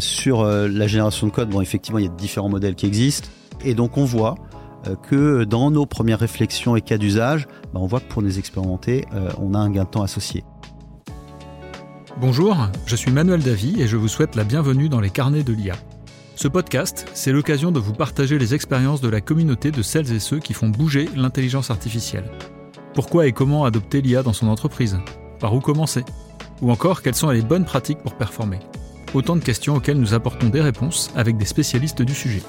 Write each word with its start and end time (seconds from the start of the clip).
sur 0.00 0.44
la 0.44 0.86
génération 0.86 1.26
de 1.26 1.32
code, 1.32 1.50
bon, 1.50 1.60
effectivement, 1.60 1.98
il 1.98 2.04
y 2.04 2.08
a 2.08 2.12
différents 2.12 2.48
modèles 2.48 2.74
qui 2.74 2.86
existent. 2.86 3.28
Et 3.64 3.74
donc, 3.74 3.96
on 3.96 4.04
voit 4.04 4.36
que 5.08 5.44
dans 5.44 5.70
nos 5.70 5.86
premières 5.86 6.20
réflexions 6.20 6.76
et 6.76 6.80
cas 6.80 6.98
d'usage, 6.98 7.48
bah, 7.72 7.80
on 7.80 7.86
voit 7.86 8.00
que 8.00 8.08
pour 8.08 8.22
les 8.22 8.38
expérimenter, 8.38 9.04
on 9.38 9.54
a 9.54 9.58
un 9.58 9.70
gain 9.70 9.84
de 9.84 9.88
temps 9.88 10.02
associé. 10.02 10.44
Bonjour, 12.20 12.56
je 12.86 12.96
suis 12.96 13.12
Manuel 13.12 13.42
Davy 13.42 13.80
et 13.80 13.86
je 13.86 13.96
vous 13.96 14.08
souhaite 14.08 14.34
la 14.34 14.44
bienvenue 14.44 14.88
dans 14.88 15.00
les 15.00 15.10
carnets 15.10 15.44
de 15.44 15.52
l'IA. 15.52 15.74
Ce 16.34 16.48
podcast, 16.48 17.06
c'est 17.14 17.32
l'occasion 17.32 17.70
de 17.70 17.80
vous 17.80 17.92
partager 17.92 18.38
les 18.38 18.54
expériences 18.54 19.00
de 19.00 19.08
la 19.08 19.20
communauté 19.20 19.70
de 19.70 19.82
celles 19.82 20.12
et 20.12 20.20
ceux 20.20 20.38
qui 20.38 20.52
font 20.52 20.68
bouger 20.68 21.08
l'intelligence 21.16 21.70
artificielle. 21.70 22.30
Pourquoi 22.94 23.26
et 23.26 23.32
comment 23.32 23.64
adopter 23.64 24.00
l'IA 24.00 24.22
dans 24.22 24.32
son 24.32 24.48
entreprise? 24.48 24.98
Par 25.40 25.54
où 25.54 25.60
commencer? 25.60 26.04
Ou 26.60 26.72
encore, 26.72 27.02
quelles 27.02 27.14
sont 27.14 27.30
les 27.30 27.42
bonnes 27.42 27.64
pratiques 27.64 28.02
pour 28.02 28.14
performer? 28.14 28.58
Autant 29.14 29.36
de 29.36 29.40
questions 29.42 29.76
auxquelles 29.76 29.98
nous 29.98 30.12
apportons 30.12 30.50
des 30.50 30.60
réponses 30.60 31.10
avec 31.16 31.38
des 31.38 31.46
spécialistes 31.46 32.02
du 32.02 32.14
sujet. 32.14 32.42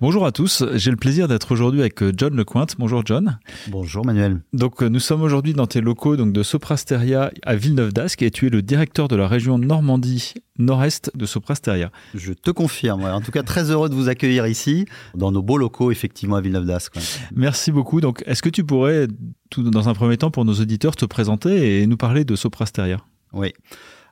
Bonjour 0.00 0.24
à 0.24 0.32
tous, 0.32 0.64
j'ai 0.74 0.90
le 0.90 0.96
plaisir 0.96 1.28
d'être 1.28 1.52
aujourd'hui 1.52 1.80
avec 1.80 2.02
euh, 2.02 2.12
John 2.16 2.34
Lecointe. 2.34 2.74
Bonjour 2.78 3.02
John. 3.04 3.38
Bonjour 3.68 4.04
Manuel. 4.04 4.40
Donc 4.52 4.82
euh, 4.82 4.88
nous 4.88 4.98
sommes 4.98 5.22
aujourd'hui 5.22 5.52
dans 5.52 5.66
tes 5.66 5.80
locaux 5.82 6.16
donc 6.16 6.32
de 6.32 6.42
Soprasteria 6.42 7.30
à 7.42 7.54
Villeneuve 7.54 7.92
d'Ascq 7.92 8.22
et 8.22 8.30
tu 8.30 8.46
es 8.46 8.50
le 8.50 8.62
directeur 8.62 9.08
de 9.08 9.16
la 9.16 9.28
région 9.28 9.58
Normandie 9.58 10.34
nord-est 10.58 11.10
de 11.14 11.26
Soprasteria. 11.26 11.90
Je 12.14 12.32
te 12.32 12.50
confirme, 12.50 13.04
en 13.04 13.20
tout 13.20 13.30
cas 13.30 13.42
très 13.42 13.70
heureux 13.70 13.88
de 13.88 13.94
vous 13.94 14.08
accueillir 14.08 14.46
ici 14.46 14.86
dans 15.14 15.32
nos 15.32 15.42
beaux 15.42 15.58
locaux 15.58 15.90
effectivement 15.90 16.36
à 16.36 16.40
Villeneuve 16.40 16.66
d'Ascq. 16.66 16.94
Merci 17.34 17.72
beaucoup. 17.72 18.00
Donc 18.00 18.22
est-ce 18.26 18.42
que 18.42 18.50
tu 18.50 18.64
pourrais 18.64 19.06
tout 19.50 19.62
dans 19.62 19.88
un 19.88 19.94
premier 19.94 20.16
temps 20.16 20.30
pour 20.30 20.44
nos 20.46 20.54
auditeurs 20.54 20.96
te 20.96 21.04
présenter 21.04 21.82
et 21.82 21.86
nous 21.86 21.98
parler 21.98 22.24
de 22.24 22.36
Soprasteria? 22.36 22.98
Oui. 23.34 23.52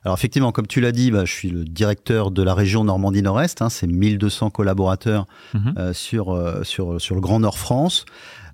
Alors 0.05 0.17
effectivement, 0.17 0.51
comme 0.51 0.67
tu 0.67 0.81
l'as 0.81 0.91
dit, 0.91 1.11
bah, 1.11 1.25
je 1.25 1.31
suis 1.31 1.49
le 1.49 1.63
directeur 1.63 2.31
de 2.31 2.43
la 2.43 2.53
région 2.53 2.83
Normandie 2.83 3.21
Nord-Est. 3.21 3.61
Hein, 3.61 3.69
c'est 3.69 3.87
1200 3.87 4.49
collaborateurs 4.49 5.27
mhm. 5.53 5.73
euh, 5.77 5.93
sur, 5.93 6.33
euh, 6.33 6.63
sur, 6.63 6.99
sur 6.99 7.15
le 7.15 7.21
Grand 7.21 7.39
Nord 7.39 7.57
France. 7.57 8.05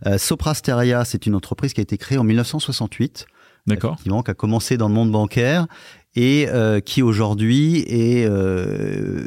Euh, 0.06 0.18
Soprasteria, 0.18 1.06
c'est 1.06 1.26
une 1.26 1.36
entreprise 1.36 1.74
qui 1.74 1.82
a 1.82 1.84
été 1.84 1.98
créée 1.98 2.18
en 2.18 2.24
1968. 2.24 3.26
D'accord. 3.68 3.94
Effectivement, 3.94 4.24
qui 4.24 4.32
a 4.32 4.34
commencé 4.34 4.78
dans 4.78 4.88
le 4.88 4.94
monde 4.94 5.12
bancaire 5.12 5.68
et 6.16 6.48
euh, 6.50 6.80
qui 6.80 7.04
aujourd'hui 7.04 7.86
est 7.88 8.28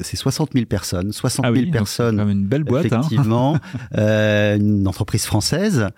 c'est 0.02 0.16
60 0.16 0.50
000 0.52 0.66
personnes, 0.66 1.12
60 1.12 1.46
000 1.54 1.66
ah 1.68 1.72
personnes. 1.72 2.16
Comme 2.16 2.30
une 2.30 2.46
belle 2.46 2.64
boîte, 2.64 2.92
hein. 2.92 3.00
effectivement. 3.00 3.56
euh, 3.98 4.56
une 4.56 4.88
entreprise 4.88 5.26
française, 5.26 5.88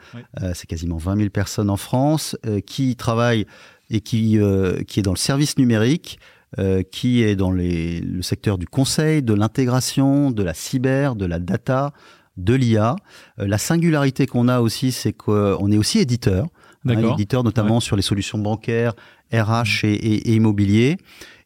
c'est 0.54 0.66
quasiment 0.66 0.98
20 0.98 1.16
000 1.16 1.30
personnes 1.30 1.70
en 1.70 1.76
France 1.76 2.36
qui 2.66 2.96
travaillent 2.96 3.46
et 3.90 4.00
qui, 4.00 4.38
euh, 4.38 4.82
qui 4.82 5.00
est 5.00 5.02
dans 5.02 5.12
le 5.12 5.18
service 5.18 5.58
numérique, 5.58 6.18
euh, 6.58 6.82
qui 6.82 7.22
est 7.22 7.36
dans 7.36 7.50
les, 7.50 8.00
le 8.00 8.22
secteur 8.22 8.58
du 8.58 8.66
conseil, 8.66 9.22
de 9.22 9.34
l'intégration, 9.34 10.30
de 10.30 10.42
la 10.42 10.54
cyber, 10.54 11.16
de 11.16 11.26
la 11.26 11.38
data, 11.38 11.92
de 12.36 12.54
l'IA. 12.54 12.96
Euh, 13.38 13.46
la 13.46 13.58
singularité 13.58 14.26
qu'on 14.26 14.48
a 14.48 14.60
aussi, 14.60 14.92
c'est 14.92 15.12
qu'on 15.12 15.70
est 15.72 15.76
aussi 15.76 15.98
éditeur, 15.98 16.46
hein, 16.88 17.12
éditeur 17.12 17.44
notamment 17.44 17.80
sur 17.80 17.96
les 17.96 18.02
solutions 18.02 18.38
bancaires, 18.38 18.94
RH 19.32 19.84
et, 19.84 19.94
et, 19.94 20.30
et 20.30 20.34
immobilier. 20.34 20.96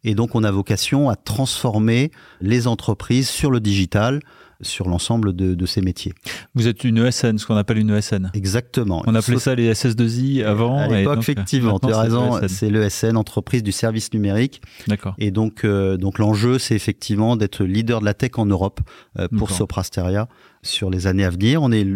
Et 0.05 0.15
donc, 0.15 0.35
on 0.35 0.45
a 0.45 0.51
vocation 0.51 1.09
à 1.09 1.17
transformer 1.17 2.11
les 2.41 2.67
entreprises 2.67 3.29
sur 3.29 3.51
le 3.51 3.61
digital 3.61 4.21
sur 4.61 4.89
l'ensemble 4.89 5.35
de, 5.35 5.67
ces 5.67 5.81
métiers. 5.81 6.13
Vous 6.55 6.67
êtes 6.67 6.85
une 6.85 6.99
ESN, 6.99 7.39
ce 7.39 7.47
qu'on 7.47 7.57
appelle 7.57 7.79
une 7.79 7.91
ESN. 7.91 8.31
Exactement. 8.35 9.03
On 9.07 9.15
appelait 9.15 9.39
ça 9.39 9.55
les 9.55 9.73
SS2I 9.73 10.45
avant. 10.45 10.79
À 10.79 10.89
l'époque, 10.89 11.19
effectivement, 11.19 11.79
tu 11.79 11.93
as 11.93 12.01
raison, 12.01 12.41
c'est 12.49 12.71
l'ESN, 12.71 13.17
entreprise 13.17 13.63
du 13.63 13.73
service 13.73 14.13
numérique. 14.13 14.63
D'accord. 14.87 15.15
Et 15.19 15.31
donc, 15.31 15.65
euh, 15.65 15.97
donc 15.97 16.19
l'enjeu, 16.19 16.59
c'est 16.59 16.75
effectivement 16.75 17.37
d'être 17.37 17.65
leader 17.65 18.01
de 18.01 18.05
la 18.05 18.15
tech 18.15 18.33
en 18.37 18.47
Europe 18.47 18.81
euh, 19.19 19.29
pour 19.37 19.51
Soprasteria 19.51 20.29
sur 20.63 20.91
les 20.91 21.07
années 21.07 21.25
à 21.25 21.31
venir. 21.31 21.63
On 21.63 21.71
est 21.71 21.87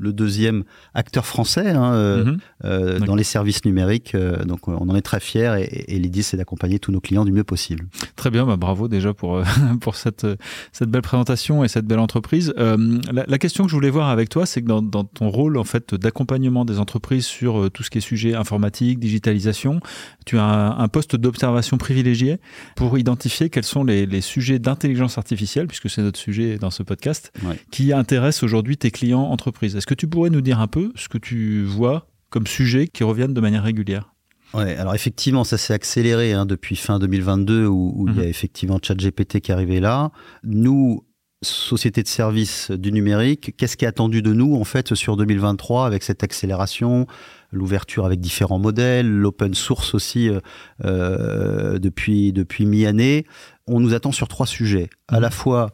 le 0.00 0.12
deuxième 0.12 0.64
acteur 0.94 1.26
français 1.26 1.70
hein, 1.70 1.92
euh, 1.92 2.24
mhm. 2.24 2.38
euh, 2.64 2.98
dans 3.00 3.14
les 3.14 3.24
services 3.24 3.64
numériques. 3.64 4.14
Euh, 4.14 4.44
donc 4.44 4.66
on 4.66 4.88
en 4.88 4.96
est 4.96 5.02
très 5.02 5.20
fiers 5.20 5.68
et, 5.86 5.98
l'idée 5.98 6.22
c'est 6.22 6.36
d'accompagner 6.36 6.78
tous 6.78 6.92
nos 6.92 7.00
clients 7.00 7.24
du 7.24 7.32
mieux 7.32 7.44
possible. 7.44 7.86
Très 8.16 8.30
bien, 8.30 8.46
bah, 8.46 8.56
bravo 8.56 8.88
déjà 8.88 9.12
pour, 9.12 9.42
pour 9.80 9.96
cette, 9.96 10.26
cette 10.72 10.88
belle 10.88 11.02
présentation 11.02 11.62
et 11.62 11.68
cette 11.68 11.86
belle 11.86 11.98
entreprise. 11.98 12.54
La, 12.56 13.38
question 13.38 13.64
que 13.64 13.70
je 13.70 13.74
voulais 13.74 13.90
voir 13.90 14.08
avec 14.08 14.28
toi, 14.28 14.44
c'est 14.44 14.60
que 14.60 14.66
dans, 14.66 14.82
dans, 14.82 15.04
ton 15.04 15.28
rôle 15.30 15.56
en 15.56 15.64
fait 15.64 15.94
d'accompagnement 15.94 16.64
des 16.64 16.78
entreprises 16.78 17.24
sur 17.24 17.70
tout 17.70 17.82
ce 17.82 17.90
qui 17.90 17.98
est 17.98 18.02
sujet 18.02 18.34
informatique, 18.34 18.98
digitalisation, 18.98 19.80
tu 20.26 20.38
as 20.38 20.44
un, 20.44 20.88
poste 20.88 21.16
d'observation 21.16 21.78
privilégié 21.78 22.38
pour 22.76 22.98
identifier 22.98 23.48
quels 23.48 23.64
sont 23.64 23.84
les, 23.84 24.06
les 24.06 24.20
sujets 24.20 24.58
d'intelligence 24.58 25.18
artificielle, 25.18 25.66
puisque 25.66 25.88
c'est 25.88 26.02
notre 26.02 26.18
sujet 26.18 26.58
dans 26.58 26.70
ce 26.70 26.82
podcast, 26.82 27.32
qui 27.70 27.92
intéressent 27.92 28.42
aujourd'hui 28.42 28.76
tes 28.76 28.90
clients 28.90 29.22
entreprises. 29.22 29.76
Est-ce 29.76 29.86
que 29.90 29.94
tu 29.94 30.06
pourrais 30.06 30.30
nous 30.30 30.40
dire 30.40 30.60
un 30.60 30.68
peu 30.68 30.92
ce 30.94 31.08
que 31.08 31.18
tu 31.18 31.64
vois 31.64 32.06
comme 32.30 32.46
sujet 32.46 32.86
qui 32.86 33.02
reviennent 33.02 33.34
de 33.34 33.40
manière 33.40 33.64
régulière 33.64 34.14
Ouais, 34.54 34.76
alors 34.76 34.94
effectivement, 34.94 35.44
ça 35.44 35.58
s'est 35.58 35.74
accéléré 35.74 36.32
hein, 36.32 36.46
depuis 36.46 36.76
fin 36.76 36.98
2022 36.98 37.66
où, 37.66 38.06
il 38.08 38.16
y 38.16 38.20
a 38.20 38.22
mhm. 38.22 38.28
effectivement 38.28 38.78
ChatGPT 38.82 39.40
qui 39.40 39.50
est 39.50 39.54
arrivé 39.54 39.80
là. 39.80 40.10
Nous, 40.44 41.04
société 41.42 42.02
de 42.02 42.08
services 42.08 42.70
du 42.70 42.92
numérique, 42.92 43.54
qu'est-ce 43.56 43.76
qui 43.76 43.84
est 43.84 43.88
attendu 43.88 44.22
de 44.22 44.32
nous 44.32 44.56
en 44.56 44.64
fait 44.64 44.94
sur 44.94 45.16
2023 45.16 45.86
avec 45.86 46.02
cette 46.02 46.22
accélération, 46.22 47.06
l'ouverture 47.50 48.06
avec 48.06 48.20
différents 48.20 48.58
modèles, 48.58 49.08
l'open 49.08 49.54
source 49.54 49.94
aussi 49.94 50.28
euh, 50.28 50.40
euh, 50.84 51.78
depuis 51.78 52.32
depuis 52.32 52.66
mi-année? 52.66 53.26
On 53.66 53.80
nous 53.80 53.94
attend 53.94 54.12
sur 54.12 54.28
trois 54.28 54.46
sujets. 54.46 54.88
À 55.08 55.16
mhm. 55.16 55.22
la 55.22 55.30
fois 55.30 55.70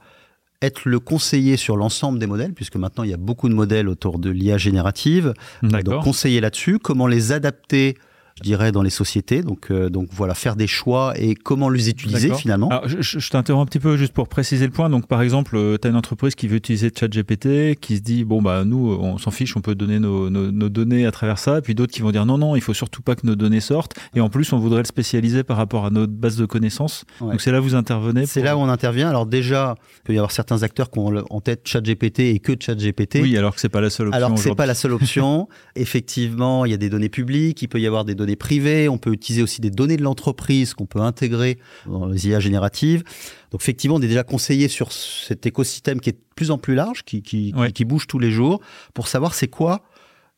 être 0.63 0.89
le 0.89 1.01
conseiller 1.01 1.57
sur 1.57 1.77
l'ensemble 1.77 2.19
des 2.19 2.27
modèles, 2.27 2.55
puisque 2.55 2.77
maintenant 2.77 3.05
il 3.05 3.11
y 3.11 3.15
a 3.15 3.19
beaucoup 3.19 3.49
de 3.49 3.55
modèles 3.55 3.89
autour 3.89 4.19
de 4.19 4.31
l'IA 4.31 4.59
générative. 4.59 5.35
Donc 5.63 6.03
conseiller 6.03 6.41
là-dessus, 6.41 6.79
comment 6.79 7.07
les 7.07 7.33
adapter 7.33 7.97
je 8.37 8.43
dirais, 8.43 8.71
dans 8.71 8.83
les 8.83 8.91
sociétés. 8.91 9.43
Donc, 9.43 9.71
euh, 9.71 9.89
donc 9.89 10.09
voilà, 10.13 10.35
faire 10.35 10.57
des 10.57 10.67
choix 10.67 11.15
et 11.17 11.35
comment 11.35 11.71
les 11.71 11.89
utiliser 11.89 12.35
finalement. 12.35 12.71
je, 12.85 13.31
t'interromps 13.31 13.63
un 13.63 13.67
petit 13.67 13.79
peu 13.79 13.97
juste 13.97 14.13
pour 14.13 14.29
préciser 14.29 14.67
le 14.67 14.73
point. 14.73 14.91
Donc, 14.91 15.07
par 15.07 15.23
exemple, 15.23 15.57
euh, 15.57 15.79
tu 15.81 15.89
as 15.89 15.91
une 15.91 15.97
entreprise 15.97 16.35
qui 16.35 16.47
veut 16.47 16.57
utiliser 16.57 16.91
ChatGPT, 16.95 17.77
qui 17.81 17.97
se 17.97 18.03
dit, 18.03 18.25
bon, 18.25 18.43
bah, 18.43 18.65
nous, 18.67 18.95
on 19.01 19.17
s'en 19.17 19.31
fiche, 19.31 19.57
on 19.57 19.63
peut 19.63 19.75
donner 19.75 19.99
nos, 19.99 20.29
nos, 20.29 20.69
données 20.69 21.07
à 21.07 21.13
travers 21.13 21.39
ça. 21.39 21.63
Puis 21.63 21.75
d'autres 21.75 21.93
qui 21.93 22.03
vont 22.03 22.11
dire, 22.11 22.27
non, 22.27 22.37
non, 22.37 22.57
il 22.57 22.61
faut 22.61 22.75
surtout 22.75 23.01
pas 23.01 23.15
que 23.15 23.27
nos 23.27 23.37
données 23.37 23.61
sortent. 23.61 23.95
Et 24.15 24.21
en 24.21 24.29
plus, 24.29 24.53
on 24.53 24.59
voudrait 24.59 24.83
le 24.83 24.87
spécialiser 24.87 25.43
par 25.43 25.57
rapport 25.57 25.87
à 25.87 25.91
notre 25.91 26.13
base 26.13 26.37
de 26.37 26.45
connaissances. 26.45 27.05
Donc, 27.21 27.41
c'est 27.41 27.53
là 27.53 27.61
où 27.61 27.65
vous 27.65 27.75
intervenez. 27.75 28.27
C'est 28.27 28.43
là 28.43 28.59
où 28.59 28.61
on 28.61 28.69
intervient. 28.69 29.09
Alors, 29.09 29.25
déjà, 29.25 29.77
il 30.01 30.03
peut 30.03 30.13
y 30.13 30.19
avoir 30.19 30.31
certains 30.31 30.63
acteurs 30.63 30.91
qui 30.91 30.99
ont 30.99 31.25
en 31.31 31.41
tête 31.41 31.63
ChatGPT 31.67 32.21
et 32.21 32.39
que 32.39 32.53
ChatGPT. 32.59 33.21
Oui, 33.23 33.39
alors 33.39 33.55
que 33.55 33.61
c'est 33.63 33.71
pas 33.71 33.81
la 33.81 33.89
seule 33.89 34.09
option. 34.09 34.17
Alors 34.17 34.35
que 34.35 34.41
c'est 34.41 34.55
pas 34.55 34.67
la 34.67 34.75
seule 34.75 34.93
option. 34.93 35.49
Effectivement, 35.75 36.67
il 36.67 36.71
y 36.73 36.75
a 36.75 36.79
des 36.79 36.91
données 36.91 37.09
publiques, 37.09 37.63
il 37.63 37.69
peut 37.69 37.81
y 37.81 37.87
avoir 37.87 38.05
des 38.05 38.15
données 38.15 38.26
privées, 38.35 38.89
on 38.89 38.99
peut 38.99 39.13
utiliser 39.13 39.43
aussi 39.43 39.61
des 39.61 39.71
données 39.71 39.97
de 39.97 40.03
l'entreprise 40.03 40.75
qu'on 40.75 40.87
peut 40.87 41.01
intégrer 41.01 41.59
dans 41.87 42.07
les 42.07 42.27
IA 42.27 42.41
génératives. 42.41 43.05
Donc 43.53 43.61
effectivement, 43.63 43.97
on 43.97 44.03
est 44.03 44.09
déjà 44.09 44.25
conseillé 44.25 44.67
sur 44.67 44.91
cet 44.91 45.47
écosystème 45.47 46.01
qui 46.01 46.11
est 46.11 46.15
de 46.15 46.23
plus 46.35 46.51
en 46.51 46.59
plus 46.59 46.75
large, 46.75 47.05
qui, 47.05 47.23
qui, 47.23 47.55
qui 47.73 47.85
bouge 47.85 48.09
tous 48.09 48.19
les 48.19 48.33
jours, 48.33 48.61
pour 48.95 49.07
savoir 49.07 49.35
c'est 49.35 49.47
quoi 49.47 49.85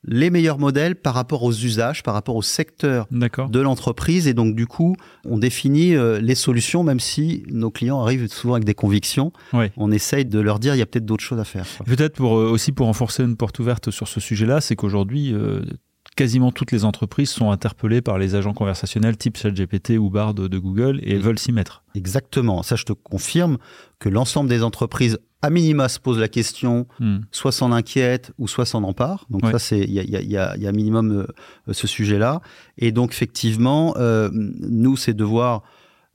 les 0.04 0.31
meilleurs 0.31 0.59
modèles 0.59 0.94
par 0.94 1.15
rapport 1.15 1.43
aux 1.43 1.53
usages, 1.53 2.03
par 2.03 2.15
rapport 2.15 2.37
au 2.37 2.43
secteur 2.43 3.06
de 3.10 3.60
l'entreprise. 3.60 4.28
Et 4.28 4.34
donc, 4.34 4.55
du 4.55 4.66
coup, 4.66 4.97
on 5.25 5.38
définit 5.38 5.94
euh, 5.94 6.20
les 6.20 6.34
solutions, 6.34 6.82
même 6.82 7.00
si 7.00 7.43
nos 7.50 7.70
clients 7.70 8.00
arrivent 8.00 8.28
souvent 8.28 8.55
avec 8.55 8.65
des 8.65 8.75
convictions. 8.75 9.32
On 9.76 9.91
essaye 9.91 10.25
de 10.25 10.38
leur 10.38 10.59
dire, 10.59 10.75
il 10.75 10.78
y 10.78 10.82
a 10.82 10.87
peut-être 10.87 11.06
d'autres 11.06 11.25
choses 11.25 11.41
à 11.41 11.44
faire. 11.44 11.66
Peut-être 11.84 12.15
pour, 12.15 12.38
euh, 12.38 12.50
aussi 12.50 12.72
pour 12.72 12.87
renforcer 12.87 13.25
une 13.25 13.37
porte 13.37 13.59
ouverte 13.59 13.91
sur 13.91 14.09
ce 14.09 14.20
sujet-là, 14.20 14.60
c'est 14.60 14.76
qu'aujourd'hui, 14.76 15.32
euh, 15.32 15.62
quasiment 16.17 16.51
toutes 16.53 16.73
les 16.73 16.85
entreprises 16.85 17.31
sont 17.31 17.51
interpellées 17.51 18.01
par 18.01 18.19
les 18.19 18.35
agents 18.35 18.53
conversationnels 18.53 19.17
type 19.17 19.37
ChatGPT 19.37 19.99
ou 19.99 20.11
Bard 20.11 20.35
de, 20.35 20.59
Google 20.59 21.00
et 21.03 21.17
veulent 21.17 21.38
s'y 21.38 21.53
mettre. 21.53 21.85
Exactement. 21.94 22.62
Ça, 22.62 22.77
je 22.77 22.85
te 22.85 22.93
confirme 22.93 23.59
que 23.99 24.09
l'ensemble 24.09 24.49
des 24.49 24.62
entreprises, 24.62 25.19
à 25.43 25.50
minima, 25.50 25.88
se 25.88 26.00
posent 26.00 26.19
la 26.19 26.29
question, 26.29 26.87
hmm. 26.99 27.19
soit 27.31 27.53
s'en 27.53 27.73
inquiètent 27.73 28.32
ou 28.38 28.49
soit 28.49 28.67
s'en 28.67 28.82
emparent. 28.82 29.27
Donc 29.31 29.47
ça, 29.47 29.59
c'est 29.59 29.81
il 29.81 29.93
y 29.93 30.00
a, 30.00 30.03
y, 30.03 30.37
a, 30.37 30.56
y 30.56 30.67
a, 30.67 30.73
minimum 30.73 31.27
euh, 31.69 31.73
ce 31.73 31.87
sujet-là. 31.87 32.41
Et 32.77 32.91
donc, 32.91 33.12
effectivement, 33.12 33.94
euh, 33.97 34.29
nous, 34.32 34.97
c'est 34.97 35.15
devoir 35.15 35.62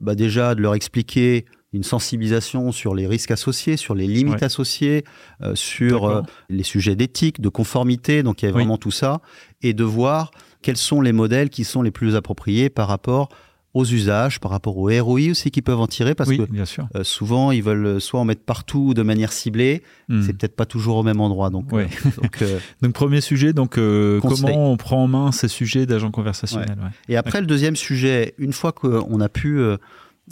bah, 0.00 0.14
déjà 0.14 0.54
de 0.54 0.60
leur 0.60 0.74
expliquer 0.74 1.46
une 1.74 1.82
sensibilisation 1.82 2.70
sur 2.70 2.94
les 2.94 3.06
risques 3.06 3.32
associés, 3.32 3.76
sur 3.76 3.94
les 3.94 4.06
limites 4.06 4.44
associées, 4.44 5.04
euh, 5.42 5.56
sur 5.56 6.04
euh, 6.04 6.22
les 6.48 6.62
sujets 6.62 6.94
d'éthique, 6.94 7.40
de 7.40 7.48
conformité. 7.48 8.22
Donc 8.22 8.42
il 8.42 8.46
y 8.46 8.48
a 8.48 8.52
vraiment 8.52 8.78
tout 8.78 8.92
ça. 8.92 9.20
Et 9.60 9.74
de 9.74 9.84
voir 9.84 10.30
quels 10.62 10.76
sont 10.76 11.00
les 11.00 11.12
modèles 11.12 11.50
qui 11.50 11.64
sont 11.64 11.82
les 11.82 11.90
plus 11.90 12.14
appropriés 12.14 12.70
par 12.70 12.86
rapport 12.86 13.28
aux 13.74 13.84
usages, 13.84 14.38
par 14.38 14.52
rapport 14.52 14.78
aux 14.78 14.88
ROI 14.88 15.30
aussi 15.30 15.50
qu'ils 15.50 15.64
peuvent 15.64 15.80
en 15.80 15.88
tirer, 15.88 16.14
parce 16.14 16.30
que 16.30 16.48
bien 16.48 16.64
sûr. 16.64 16.86
Euh, 16.94 17.02
souvent 17.02 17.50
ils 17.50 17.60
veulent 17.62 18.00
soit 18.00 18.20
en 18.20 18.24
mettre 18.24 18.44
partout 18.44 18.94
de 18.94 19.02
manière 19.02 19.32
ciblée, 19.32 19.82
hmm. 20.08 20.22
c'est 20.22 20.32
peut-être 20.32 20.54
pas 20.54 20.64
toujours 20.64 20.98
au 20.98 21.02
même 21.02 21.20
endroit. 21.20 21.50
Donc, 21.50 21.70
donc, 21.70 22.44
donc, 22.82 22.92
premier 22.92 23.20
sujet, 23.20 23.52
donc 23.52 23.74
comment 23.74 24.70
on 24.70 24.76
prend 24.76 25.02
en 25.02 25.08
main 25.08 25.32
ces 25.32 25.48
sujets 25.48 25.86
d'agents 25.86 26.12
conversationnels. 26.12 26.76
Et 27.08 27.16
après 27.16 27.40
le 27.40 27.48
deuxième 27.48 27.74
sujet, 27.74 28.34
une 28.38 28.52
fois 28.52 28.70
qu'on 28.70 29.20
a 29.20 29.28
pu 29.28 29.60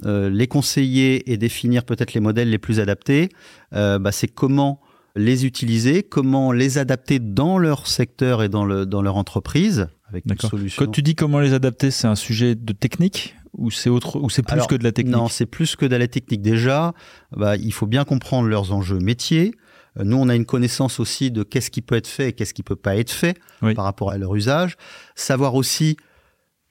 les 0.04 0.46
conseiller 0.46 1.32
et 1.32 1.36
définir 1.36 1.84
peut-être 1.84 2.14
les 2.14 2.20
modèles 2.20 2.50
les 2.50 2.58
plus 2.58 2.80
adaptés, 2.80 3.28
bah, 3.72 4.12
c'est 4.12 4.28
comment 4.28 4.80
les 5.14 5.44
utiliser, 5.44 6.02
comment 6.02 6.52
les 6.52 6.78
adapter 6.78 7.18
dans 7.18 7.58
leur 7.58 7.86
secteur 7.86 8.42
et 8.42 8.48
dans, 8.48 8.64
le, 8.64 8.86
dans 8.86 9.02
leur 9.02 9.16
entreprise 9.16 9.88
avec 10.08 10.24
une 10.26 10.38
solution. 10.38 10.84
Quand 10.84 10.90
tu 10.90 11.02
dis 11.02 11.14
comment 11.14 11.40
les 11.40 11.52
adapter, 11.52 11.90
c'est 11.90 12.06
un 12.06 12.14
sujet 12.14 12.54
de 12.54 12.72
technique 12.72 13.34
ou 13.52 13.70
c'est 13.70 13.90
autre 13.90 14.18
ou 14.18 14.30
c'est 14.30 14.42
plus 14.42 14.66
que 14.66 14.74
de 14.74 14.84
la 14.84 14.92
technique? 14.92 15.14
Non, 15.14 15.28
c'est 15.28 15.46
plus 15.46 15.76
que 15.76 15.84
de 15.84 15.96
la 15.96 16.08
technique. 16.08 16.40
Déjà, 16.40 16.94
bah, 17.36 17.56
il 17.56 17.72
faut 17.72 17.86
bien 17.86 18.04
comprendre 18.04 18.48
leurs 18.48 18.72
enjeux 18.72 18.98
métiers. 18.98 19.52
Euh, 19.98 20.04
nous, 20.04 20.16
on 20.16 20.30
a 20.30 20.34
une 20.34 20.46
connaissance 20.46 21.00
aussi 21.00 21.30
de 21.30 21.42
qu'est-ce 21.42 21.70
qui 21.70 21.82
peut 21.82 21.96
être 21.96 22.06
fait 22.06 22.30
et 22.30 22.32
qu'est-ce 22.32 22.54
qui 22.54 22.62
peut 22.62 22.76
pas 22.76 22.96
être 22.96 23.10
fait 23.10 23.38
par 23.74 23.84
rapport 23.84 24.10
à 24.10 24.16
leur 24.16 24.34
usage. 24.34 24.76
Savoir 25.14 25.54
aussi 25.54 25.96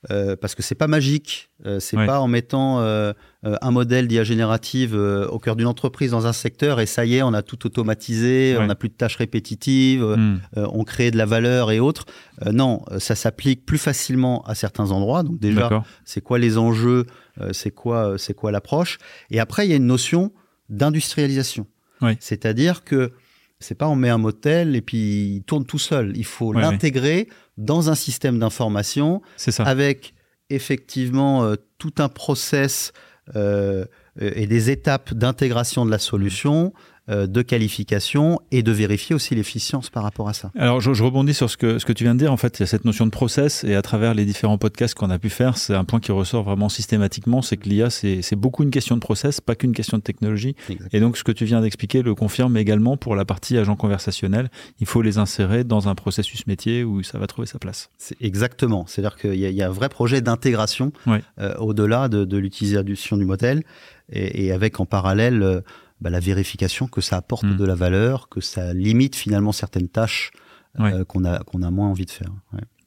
euh, 0.09 0.35
parce 0.35 0.55
que 0.55 0.63
c'est 0.63 0.73
pas 0.73 0.87
magique, 0.87 1.51
euh, 1.63 1.79
c'est 1.79 1.95
pas 1.95 2.19
en 2.19 2.27
mettant 2.27 2.79
euh, 2.79 3.13
un 3.43 3.69
modèle 3.69 4.07
d'IA 4.07 4.23
générative 4.23 4.95
au 4.95 5.37
cœur 5.37 5.55
d'une 5.55 5.67
entreprise 5.67 6.09
dans 6.11 6.25
un 6.25 6.33
secteur 6.33 6.79
et 6.79 6.87
ça 6.87 7.05
y 7.05 7.17
est, 7.17 7.21
on 7.21 7.33
a 7.33 7.43
tout 7.43 7.67
automatisé, 7.67 8.57
on 8.59 8.65
n'a 8.65 8.73
plus 8.73 8.89
de 8.89 8.95
tâches 8.95 9.17
répétitives, 9.17 10.03
hmm. 10.03 10.39
on 10.55 10.83
crée 10.83 11.11
de 11.11 11.17
la 11.17 11.25
valeur 11.25 11.69
et 11.71 11.79
autres. 11.79 12.05
non, 12.51 12.83
ça 12.97 13.13
s'applique 13.13 13.63
plus 13.63 13.77
facilement 13.77 14.41
à 14.47 14.55
certains 14.55 14.89
endroits. 14.89 15.21
Donc 15.21 15.39
déjà, 15.39 15.83
c'est 16.03 16.21
quoi 16.21 16.39
les 16.39 16.57
enjeux, 16.57 17.05
c'est 17.51 17.71
quoi, 17.71 18.15
c'est 18.17 18.33
quoi 18.33 18.51
l'approche? 18.51 18.97
Et 19.29 19.39
après, 19.39 19.67
il 19.67 19.69
y 19.69 19.73
a 19.73 19.77
une 19.77 19.87
notion 19.87 20.31
d'industrialisation, 20.69 21.67
c'est-à-dire 22.19 22.83
que 22.83 23.11
c'est 23.61 23.75
pas 23.75 23.87
on 23.87 23.95
met 23.95 24.09
un 24.09 24.17
motel 24.17 24.75
et 24.75 24.81
puis 24.81 25.35
il 25.35 25.43
tourne 25.43 25.65
tout 25.65 25.79
seul. 25.79 26.13
Il 26.17 26.25
faut 26.25 26.51
l'intégrer 26.51 27.27
dans 27.65 27.89
un 27.89 27.95
système 27.95 28.39
d'information 28.39 29.21
avec 29.59 30.13
effectivement 30.49 31.43
euh, 31.43 31.55
tout 31.77 31.93
un 31.99 32.09
process 32.09 32.91
euh, 33.35 33.85
et 34.19 34.47
des 34.47 34.69
étapes 34.69 35.13
d'intégration 35.13 35.85
de 35.85 35.91
la 35.91 35.99
solution 35.99 36.73
de 37.11 37.41
qualification 37.41 38.39
et 38.51 38.63
de 38.63 38.71
vérifier 38.71 39.15
aussi 39.15 39.35
l'efficience 39.35 39.89
par 39.89 40.03
rapport 40.03 40.29
à 40.29 40.33
ça. 40.33 40.51
Alors 40.57 40.81
je, 40.81 41.03
rebondis 41.03 41.33
sur 41.33 41.49
ce 41.49 41.57
que, 41.57 41.77
ce 41.79 41.85
que 41.85 41.93
tu 41.93 42.03
viens 42.03 42.13
de 42.13 42.19
dire. 42.19 42.31
En 42.31 42.37
fait, 42.37 42.59
il 42.59 42.61
y 42.61 42.63
a 42.63 42.67
cette 42.67 42.85
notion 42.85 43.05
de 43.05 43.11
process 43.11 43.63
et 43.63 43.75
à 43.75 43.81
travers 43.81 44.13
les 44.13 44.25
différents 44.25 44.57
podcasts 44.57 44.95
qu'on 44.95 45.09
a 45.09 45.19
pu 45.19 45.29
faire, 45.29 45.57
c'est 45.57 45.75
un 45.75 45.83
point 45.83 45.99
qui 45.99 46.11
ressort 46.11 46.43
vraiment 46.43 46.69
systématiquement, 46.69 47.41
c'est 47.41 47.57
que 47.57 47.67
l'IA, 47.67 47.89
c'est 47.89 48.35
beaucoup 48.35 48.63
une 48.63 48.71
question 48.71 48.95
de 48.95 49.01
process, 49.01 49.41
pas 49.41 49.55
qu'une 49.55 49.73
question 49.73 49.97
de 49.97 50.03
technologie. 50.03 50.55
Et 50.91 50.99
donc 50.99 51.17
ce 51.17 51.23
que 51.23 51.31
tu 51.31 51.45
viens 51.45 51.61
d'expliquer 51.61 52.01
le 52.01 52.15
confirme 52.15 52.57
également 52.57 52.97
pour 52.97 53.15
la 53.15 53.25
partie 53.25 53.57
agent 53.57 53.75
conversationnel. 53.75 54.49
Il 54.79 54.87
faut 54.87 55.01
les 55.01 55.17
insérer 55.17 55.63
dans 55.63 55.89
un 55.89 55.95
processus 55.95 56.47
métier 56.47 56.83
où 56.83 57.03
ça 57.03 57.17
va 57.17 57.27
trouver 57.27 57.47
sa 57.47 57.59
place. 57.59 57.89
Exactement. 58.19 58.85
C'est-à-dire 58.87 59.17
qu'il 59.17 59.35
y, 59.35 59.61
a 59.61 59.67
un 59.67 59.71
vrai 59.71 59.89
projet 59.89 60.21
d'intégration 60.21 60.91
euh, 61.07 61.53
au-delà 61.57 62.09
de, 62.09 62.37
l'utilisation 62.37 63.17
du 63.17 63.25
modèle 63.25 63.63
et, 64.11 64.45
et, 64.45 64.51
avec 64.51 64.79
en 64.79 64.85
parallèle 64.85 65.43
euh, 65.43 65.61
bah, 66.01 66.09
la 66.09 66.19
vérification 66.19 66.87
que 66.87 67.01
ça 67.01 67.17
apporte 67.17 67.43
hmm. 67.43 67.57
de 67.57 67.65
la 67.65 67.75
valeur, 67.75 68.29
que 68.29 68.41
ça 68.41 68.73
limite 68.73 69.15
finalement 69.15 69.51
certaines 69.51 69.89
tâches 69.89 70.31
euh, 70.79 71.03
qu'on 71.05 71.25
a, 71.25 71.39
qu'on 71.39 71.61
a 71.61 71.71
moins 71.71 71.87
envie 71.87 72.05
de 72.05 72.11
faire. 72.11 72.31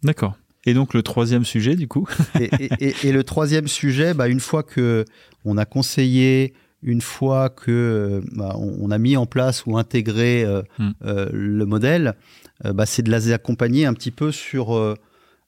D'accord. 0.02 0.36
Et 0.66 0.74
donc 0.74 0.94
le 0.94 1.02
troisième 1.02 1.44
sujet, 1.44 1.76
du 1.76 1.88
coup 1.88 2.08
et, 2.80 3.12
le 3.12 3.22
troisième 3.22 3.68
sujet, 3.68 4.14
bah, 4.14 4.28
une 4.28 4.40
fois 4.40 4.62
que 4.62 5.04
on 5.44 5.58
a 5.58 5.64
conseillé, 5.66 6.54
une 6.82 7.02
fois 7.02 7.50
que 7.50 8.22
bah, 8.32 8.56
on, 8.58 8.90
a 8.90 8.98
mis 8.98 9.16
en 9.16 9.26
place 9.26 9.66
ou 9.66 9.76
intégré 9.76 10.44
euh, 10.44 10.62
euh, 11.04 11.28
le 11.32 11.66
modèle, 11.66 12.14
bah, 12.64 12.86
c'est 12.86 13.02
de 13.02 13.10
les 13.10 13.32
accompagner 13.32 13.84
un 13.84 13.92
petit 13.92 14.10
peu 14.10 14.32
sur 14.32 14.96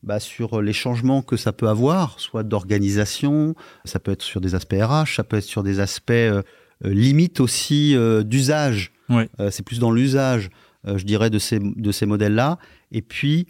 bah, 0.07 0.21
sur 0.21 0.63
les 0.63 0.73
changements 0.73 1.21
que 1.21 1.37
ça 1.37 1.53
peut 1.53 1.69
avoir, 1.69 2.21
soit 2.21 2.45
d'organisation, 2.45 3.57
ça 3.85 3.99
peut 3.99 4.13
être 4.13 4.23
sur 4.23 4.41
des 4.41 4.55
aspects 4.55 4.77
RH, 4.81 5.17
ça 5.17 5.25
peut 5.25 5.37
être 5.37 5.45
sur 5.45 5.65
des 5.65 5.81
aspects 5.81 6.13
euh, 6.13 6.43
limite 6.83 7.41
aussi 7.41 7.97
euh, 7.97 8.23
d'usage. 8.23 8.93
Euh, 9.11 9.51
c'est 9.51 9.63
plus 9.63 9.79
dans 9.79 9.93
l'usage, 9.93 10.51
je 10.85 11.05
dirais, 11.05 11.31
de 11.31 11.39
ces, 11.39 11.59
de 11.61 11.93
ces 11.93 12.07
modèles-là. 12.07 12.59
Et 12.93 13.03
puis, 13.03 13.47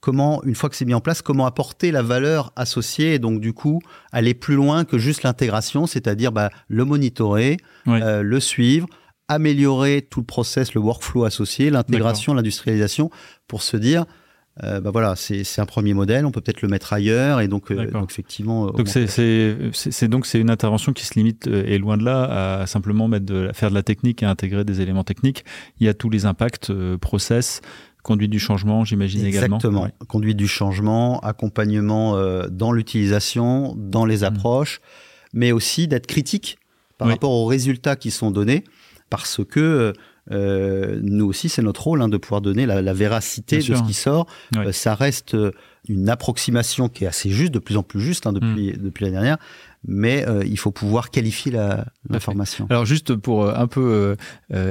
comment, 0.00 0.42
une 0.44 0.54
fois 0.54 0.70
que 0.70 0.76
c'est 0.76 0.84
mis 0.84 0.94
en 0.94 1.00
place, 1.00 1.22
comment 1.22 1.46
apporter 1.46 1.90
la 1.90 2.02
valeur 2.02 2.52
associée 2.56 3.14
et 3.14 3.18
donc 3.18 3.40
du 3.40 3.52
coup 3.52 3.80
aller 4.12 4.32
plus 4.34 4.54
loin 4.54 4.84
que 4.84 4.96
juste 4.98 5.22
l'intégration, 5.22 5.86
c'est-à-dire 5.86 6.32
bah, 6.32 6.50
le 6.68 6.84
monitorer, 6.84 7.58
le 7.86 8.40
suivre, 8.40 8.86
améliorer 9.28 10.02
tout 10.08 10.20
le 10.20 10.26
process, 10.26 10.74
le 10.74 10.80
workflow 10.80 11.24
associé, 11.24 11.70
l'intégration, 11.70 12.34
l'industrialisation, 12.34 13.10
pour 13.46 13.62
se 13.62 13.76
dire 13.76 14.04
euh, 14.64 14.80
bah 14.80 14.90
voilà, 14.90 15.14
c'est 15.16 15.58
un 15.58 15.66
premier 15.66 15.94
modèle, 15.94 16.26
on 16.26 16.32
peut 16.32 16.40
peut-être 16.40 16.60
le 16.60 16.68
mettre 16.68 16.92
ailleurs 16.92 17.40
et 17.40 17.48
donc, 17.48 17.70
euh, 17.70 17.88
effectivement. 18.08 18.66
Donc 18.70 18.88
c'est 18.88 20.08
donc 20.08 20.26
c'est 20.26 20.40
une 20.40 20.50
intervention 20.50 20.92
qui 20.92 21.06
se 21.06 21.14
limite 21.14 21.46
euh, 21.46 21.64
et 21.66 21.78
loin 21.78 21.96
de 21.96 22.04
là 22.04 22.60
à 22.60 22.66
simplement 22.66 23.08
mettre 23.08 23.24
de, 23.24 23.50
faire 23.54 23.70
de 23.70 23.74
la 23.74 23.82
technique 23.82 24.22
et 24.22 24.26
intégrer 24.26 24.64
des 24.64 24.80
éléments 24.80 25.04
techniques. 25.04 25.44
Il 25.78 25.86
y 25.86 25.88
a 25.88 25.94
tous 25.94 26.10
les 26.10 26.26
impacts, 26.26 26.72
process, 26.96 27.62
conduite 28.02 28.30
du 28.30 28.40
changement, 28.40 28.84
j'imagine 28.84 29.24
également. 29.24 29.56
Exactement, 29.56 29.88
conduite 30.08 30.36
du 30.36 30.48
changement, 30.48 31.20
accompagnement 31.20 32.16
dans 32.50 32.72
l'utilisation, 32.72 33.74
dans 33.78 34.04
les 34.04 34.18
mmh. 34.18 34.24
approches, 34.24 34.80
mais 35.32 35.52
aussi 35.52 35.88
d'être 35.88 36.06
critique 36.06 36.58
par 36.98 37.08
rapport 37.08 37.30
aux 37.30 37.46
résultats 37.46 37.96
qui 37.96 38.10
sont 38.10 38.30
donnés 38.30 38.64
parce 39.10 39.44
que 39.44 39.92
euh, 40.30 41.00
nous 41.02 41.26
aussi, 41.26 41.48
c'est 41.48 41.62
notre 41.62 41.82
rôle 41.82 42.02
hein, 42.02 42.08
de 42.08 42.16
pouvoir 42.16 42.40
donner 42.40 42.66
la, 42.66 42.92
véracité 42.92 43.58
de 43.58 43.62
ce 43.62 43.82
qui 43.82 43.94
sort. 43.94 44.26
Euh, 44.56 44.72
ça 44.72 44.94
reste 44.94 45.34
euh, 45.34 45.50
une 45.88 46.08
approximation 46.08 46.88
qui 46.88 47.04
est 47.04 47.06
assez 47.06 47.30
juste, 47.30 47.52
de 47.52 47.58
plus 47.58 47.76
en 47.76 47.82
plus 47.82 48.00
juste 48.00 48.26
hein, 48.26 48.32
depuis, 48.32 48.72
mm. 48.72 48.76
depuis 48.76 49.04
l'année 49.04 49.16
dernière, 49.16 49.38
mais 49.86 50.26
il 50.44 50.58
faut 50.58 50.70
pouvoir 50.70 51.10
qualifier 51.10 51.52
l'information. 52.08 52.66
Alors 52.68 52.84
juste 52.84 53.14
pour 53.16 53.48
un 53.48 53.66
peu 53.66 54.16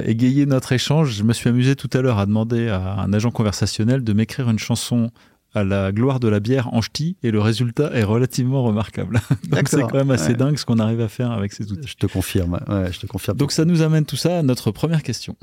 égayer 0.06 0.46
notre 0.46 0.72
échange, 0.72 1.16
je 1.16 1.24
me 1.24 1.34
suis 1.34 1.50
amusé 1.50 1.76
tout 1.76 1.90
à 1.94 2.02
l'heure 2.02 2.20
à 2.20 2.28
demander 2.28 2.70
à 2.70 3.00
un 3.00 3.12
agent 3.12 3.32
conversationnel 3.32 4.04
de 4.04 4.14
m'écrire 4.14 4.50
une 4.52 4.60
chanson 4.60 5.10
à 5.54 5.64
la 5.64 5.92
gloire 5.92 6.20
de 6.20 6.28
la 6.28 6.40
bière 6.40 6.74
en 6.74 6.82
ch'ti 6.82 7.18
et 7.24 7.32
le 7.32 7.40
résultat 7.40 7.92
est 7.94 8.04
relativement 8.04 8.64
remarquable. 8.64 9.20
Donc 9.50 9.68
c'est 9.68 9.82
quand 9.82 9.96
même 9.96 10.12
assez 10.12 10.34
dingue 10.34 10.58
ce 10.58 10.66
qu'on 10.66 10.80
arrive 10.80 11.02
à 11.02 11.08
faire 11.08 11.32
avec 11.32 11.54
ces 11.54 11.72
outils. 11.72 11.88
Je 11.88 11.96
te 11.96 12.08
confirme, 12.08 12.60
je 12.92 13.00
te 13.00 13.08
confirme. 13.08 13.38
Donc 13.38 13.52
ça 13.52 13.66
nous 13.66 13.82
amène 13.82 14.06
tout 14.06 14.18
ça 14.18 14.40
à 14.40 14.42
notre 14.44 14.72
première 14.72 15.04
question. 15.04 15.36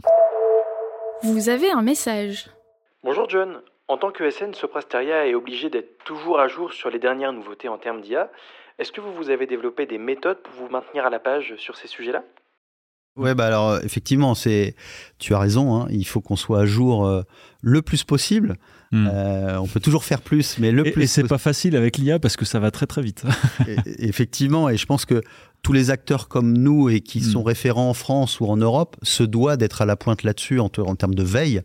Vous 1.22 1.48
avez 1.48 1.70
un 1.70 1.82
message. 1.82 2.50
Bonjour 3.02 3.28
John. 3.28 3.60
En 3.88 3.98
tant 3.98 4.10
que 4.10 4.28
SN, 4.30 4.52
Soprasteria 4.52 5.26
est 5.26 5.34
obligé 5.34 5.70
d'être 5.70 5.98
toujours 6.04 6.40
à 6.40 6.48
jour 6.48 6.72
sur 6.72 6.90
les 6.90 6.98
dernières 6.98 7.32
nouveautés 7.32 7.68
en 7.68 7.78
termes 7.78 8.00
d'IA. 8.00 8.30
Est-ce 8.78 8.92
que 8.92 9.00
vous, 9.00 9.12
vous 9.14 9.30
avez 9.30 9.46
développé 9.46 9.86
des 9.86 9.98
méthodes 9.98 10.38
pour 10.42 10.52
vous 10.54 10.68
maintenir 10.68 11.06
à 11.06 11.10
la 11.10 11.20
page 11.20 11.54
sur 11.56 11.76
ces 11.76 11.86
sujets-là? 11.86 12.24
Ouais, 13.16 13.34
bah 13.34 13.46
alors 13.46 13.78
effectivement, 13.82 14.34
c'est, 14.34 14.74
tu 15.18 15.34
as 15.34 15.38
raison. 15.38 15.74
Hein, 15.74 15.86
il 15.90 16.06
faut 16.06 16.20
qu'on 16.20 16.36
soit 16.36 16.60
à 16.60 16.66
jour 16.66 17.06
euh, 17.06 17.22
le 17.66 17.82
plus 17.82 18.04
possible. 18.04 18.56
Hmm. 18.92 19.08
Euh, 19.12 19.58
on 19.58 19.66
peut 19.66 19.80
toujours 19.80 20.04
faire 20.04 20.20
plus, 20.20 20.58
mais 20.60 20.70
le 20.70 20.86
et, 20.86 20.92
plus. 20.92 21.02
Et 21.02 21.06
c'est 21.08 21.24
pas 21.24 21.36
facile 21.36 21.74
avec 21.74 21.98
l'IA 21.98 22.20
parce 22.20 22.36
que 22.36 22.44
ça 22.44 22.60
va 22.60 22.70
très 22.70 22.86
très 22.86 23.02
vite. 23.02 23.24
effectivement, 23.98 24.68
et 24.68 24.76
je 24.76 24.86
pense 24.86 25.04
que 25.04 25.20
tous 25.62 25.72
les 25.72 25.90
acteurs 25.90 26.28
comme 26.28 26.56
nous 26.56 26.88
et 26.88 27.00
qui 27.00 27.18
hmm. 27.18 27.24
sont 27.24 27.42
référents 27.42 27.90
en 27.90 27.94
France 27.94 28.38
ou 28.38 28.46
en 28.46 28.56
Europe 28.56 28.96
se 29.02 29.24
doivent 29.24 29.58
d'être 29.58 29.82
à 29.82 29.84
la 29.84 29.96
pointe 29.96 30.22
là-dessus 30.22 30.60
en, 30.60 30.70
en, 30.78 30.94
termes 30.94 31.16
de 31.16 31.24
veille. 31.24 31.62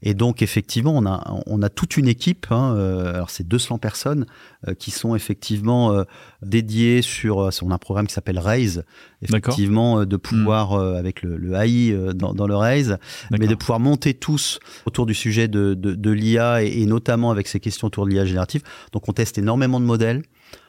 Et 0.00 0.14
donc 0.14 0.40
effectivement, 0.40 0.94
on 0.96 1.04
a, 1.04 1.42
on 1.44 1.60
a 1.60 1.68
toute 1.68 1.98
une 1.98 2.08
équipe. 2.08 2.46
Hein, 2.48 2.74
euh, 2.74 3.12
alors 3.12 3.28
c'est 3.28 3.46
200 3.46 3.76
personnes 3.76 4.24
euh, 4.66 4.72
qui 4.72 4.90
sont 4.90 5.14
effectivement 5.14 6.04
dédiées 6.40 7.02
sur. 7.02 7.36
on 7.36 7.70
a 7.70 7.74
un 7.74 7.78
programme 7.78 8.06
qui 8.06 8.14
s'appelle 8.14 8.38
Raise, 8.38 8.84
effectivement 9.20 10.06
de 10.06 10.16
pouvoir 10.16 10.78
hmm. 10.78 10.96
avec 10.96 11.20
le, 11.20 11.36
le 11.36 11.54
AI 11.54 12.14
dans, 12.14 12.32
dans, 12.32 12.46
le 12.46 12.56
Raise, 12.56 12.96
mais 13.30 13.46
de 13.46 13.54
pouvoir 13.54 13.78
monter 13.78 14.14
tous 14.14 14.58
autour 14.86 15.04
du 15.04 15.12
sujet 15.12 15.33
de, 15.48 16.10
l'IA 16.10 16.62
et, 16.62 16.82
et, 16.82 16.86
notamment 16.86 17.30
avec 17.30 17.48
ces 17.48 17.60
questions 17.60 17.86
autour 17.86 18.06
de 18.06 18.10
l'IA 18.10 18.24
générative. 18.24 18.62
Donc 18.92 19.08
on 19.08 19.12
teste 19.12 19.38
énormément 19.38 19.80
de 19.80 19.86
modèles. 19.86 20.22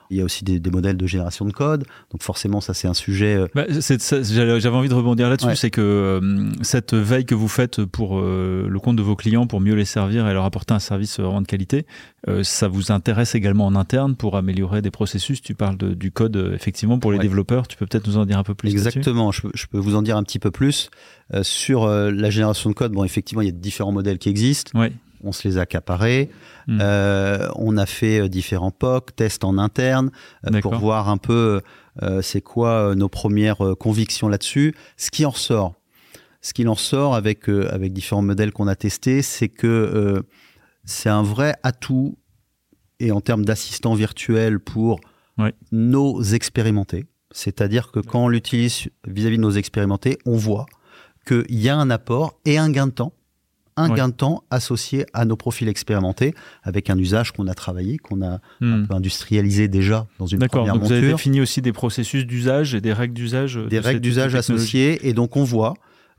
Il 0.10 0.18
y 0.18 0.22
a 0.22 0.24
aussi 0.24 0.44
des, 0.44 0.60
modèles 0.70 0.98
de 0.98 1.08
génération 1.08 1.46
de 1.46 1.52
code. 1.52 1.86
Donc 2.12 2.22
forcément, 2.22 2.62
ça 2.62 2.74
c'est 2.74 2.88
un 2.88 2.94
sujet. 2.94 3.36
Euh, 3.36 3.48
bah, 3.56 3.66
J'avais 3.70 4.76
envie 4.76 4.90
de 4.90 4.94
rebondir 4.94 5.30
là-dessus. 5.30 5.56
C'est 5.56 5.72
que 5.72 5.82
euh, 5.82 6.52
cette 6.62 6.94
veille 6.94 7.26
que 7.26 7.36
vous 7.36 7.48
faites 7.48 7.84
pour 7.86 8.20
euh, 8.20 8.68
le 8.70 8.80
compte 8.80 8.96
de 8.96 9.02
vos 9.02 9.16
clients, 9.16 9.48
pour 9.48 9.62
mieux 9.62 9.76
les 9.76 9.86
servir 9.86 10.28
et 10.28 10.34
leur 10.34 10.46
apporter 10.46 10.74
un 10.74 10.80
service 10.80 11.20
vraiment 11.20 11.42
de 11.42 11.48
qualité, 11.48 11.86
ça 12.42 12.68
vous 12.68 12.92
intéresse 12.92 13.36
également 13.36 13.68
en 13.68 13.76
interne 13.76 14.16
pour 14.16 14.36
améliorer 14.36 14.82
des 14.82 14.90
processus? 14.90 15.42
Tu 15.42 15.54
parles 15.54 15.78
du 15.78 16.12
code 16.12 16.54
effectivement 16.56 16.98
pour 16.98 17.12
les 17.12 17.20
développeurs. 17.20 17.68
Tu 17.68 17.78
peux 17.78 17.86
peut-être 17.86 18.08
nous 18.08 18.18
en 18.18 18.26
dire 18.26 18.40
un 18.40 18.44
peu 18.44 18.56
plus. 18.56 18.72
Exactement. 18.72 19.32
Je, 19.32 19.42
je, 19.54 19.68
peux 19.68 19.78
vous 19.78 19.96
en 19.96 20.02
dire 20.02 20.18
un 20.18 20.24
petit 20.24 20.40
peu 20.40 20.50
plus 20.50 20.90
sur 21.44 21.88
la 21.88 22.30
génération 22.30 22.70
de 22.70 22.76
code. 22.76 22.94
Bon, 22.94 23.04
effectivement, 23.04 23.42
il 23.42 23.46
y 23.46 23.50
a 23.50 23.54
différents 23.54 23.92
modèles 23.92 24.18
qui 24.18 24.30
existent. 24.30 24.80
Ouais 24.80 24.92
on 25.26 25.32
se 25.32 25.48
les 25.48 25.58
a 25.58 25.62
accaparés. 25.62 26.30
Hmm. 26.68 26.80
Euh, 26.82 27.50
on 27.56 27.78
a 27.78 27.86
fait 27.86 28.22
euh, 28.22 28.30
différents 28.30 28.72
POC, 28.72 29.16
tests 29.16 29.44
en 29.44 29.58
interne, 29.58 30.12
euh, 30.46 30.62
pour 30.62 30.76
voir 30.76 31.10
un 31.10 31.18
peu 31.18 31.62
c'est 32.22 32.42
quoi 32.42 32.94
nos 32.94 33.08
premières 33.08 33.60
convictions 33.80 34.28
là-dessus. 34.28 34.76
Ce 34.98 35.12
qui 35.12 35.26
en 35.26 35.30
ressort, 35.30 35.76
ce 36.42 36.54
qui 36.54 36.68
en 36.68 36.74
ressort 36.74 37.16
avec, 37.16 37.48
avec 37.48 37.94
différents 37.94 38.22
modèles 38.22 38.52
qu'on 38.52 38.68
a 38.68 38.76
testés, 38.76 39.22
c'est 39.22 39.48
que 39.48 40.22
c'est 40.84 41.08
un 41.08 41.24
vrai 41.24 41.56
atout 41.64 42.18
et 43.00 43.14
en 43.14 43.22
termes 43.22 43.46
d'assistants 43.46 43.94
virtuels 43.94 44.60
pour 44.60 45.00
nos 45.72 46.22
expérimentés. 46.22 47.06
C'est-à-dire 47.32 47.94
que 47.94 48.02
quand 48.02 48.26
on 48.26 48.28
l'utilise 48.28 48.90
vis-à-vis 49.08 49.38
de 49.38 49.42
nos 49.42 49.52
expérimentés, 49.52 50.18
on 50.26 50.36
voit 50.36 50.66
qu'il 51.26 51.46
y 51.50 51.70
a 51.70 51.78
un 51.78 51.90
apport 51.90 52.42
et 52.44 52.58
un 52.58 52.70
gain 52.70 52.88
de 52.88 52.92
temps 52.92 53.14
un 53.78 53.94
gain 53.94 54.08
de 54.08 54.14
temps 54.14 54.44
associé 54.50 55.06
à 55.14 55.26
nos 55.26 55.36
profils 55.36 55.68
expérimentés 55.68 56.34
avec 56.64 56.90
un 56.90 56.98
usage 56.98 57.32
qu'on 57.32 57.48
a 57.48 57.54
travaillé, 57.54 57.98
qu'on 57.98 58.22
a 58.22 58.40
hmm. 58.62 58.86
industrialisé 58.90 59.68
déjà 59.68 60.08
dans 60.18 60.28
une 60.28 60.40
première 60.48 60.74
donc 60.74 60.84
Vous 60.84 60.92
avez 60.92 61.12
défini 61.12 61.42
aussi 61.42 61.62
des 61.62 61.74
processus 61.74 62.26
d'usage 62.26 62.74
et 62.74 62.82
des 62.82 62.94
règles 62.94 63.14
d'usage. 63.14 63.60
Des 63.70 63.80
règles 63.80 64.00
d'usage 64.00 64.36
associées. 64.36 65.08
Et 65.08 65.14
donc 65.14 65.36
on 65.36 65.44
voit 65.44 65.74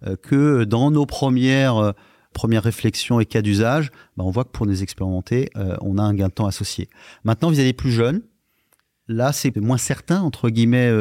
euh, 0.06 0.16
que 0.16 0.64
dans 0.64 0.90
nos 0.90 1.06
premières, 1.06 1.76
euh, 1.76 1.92
premières 2.34 2.62
réflexions 2.62 3.20
et 3.20 3.26
cas 3.26 3.40
d'usage, 3.40 3.90
bah, 4.16 4.24
on 4.24 4.30
voit 4.30 4.44
que 4.44 4.50
pour 4.50 4.66
les 4.66 4.82
expérimentés, 4.82 5.50
euh, 5.56 5.76
on 5.80 5.96
a 5.96 6.02
un 6.02 6.12
gain 6.12 6.28
de 6.28 6.32
temps 6.32 6.46
associé. 6.46 6.88
Maintenant, 7.24 7.48
vis-à-vis 7.48 7.72
plus 7.72 7.90
jeunes, 7.90 8.20
là 9.08 9.32
c'est 9.32 9.56
moins 9.56 9.78
certain, 9.78 10.20
entre 10.20 10.50
guillemets, 10.50 10.92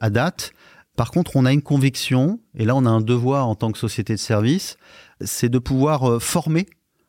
à 0.00 0.10
date. 0.10 0.52
Par 0.96 1.10
contre, 1.10 1.36
on 1.36 1.44
a 1.44 1.52
une 1.52 1.62
conviction, 1.62 2.40
et 2.54 2.64
là 2.64 2.76
on 2.76 2.84
a 2.84 2.90
un 2.90 3.00
devoir 3.00 3.48
en 3.48 3.54
tant 3.54 3.72
que 3.72 3.78
société 3.78 4.12
de 4.14 4.18
service, 4.18 4.76
c'est 5.20 5.48
de 5.48 5.58
pouvoir 5.58 6.08
euh, 6.08 6.18
former, 6.18 6.66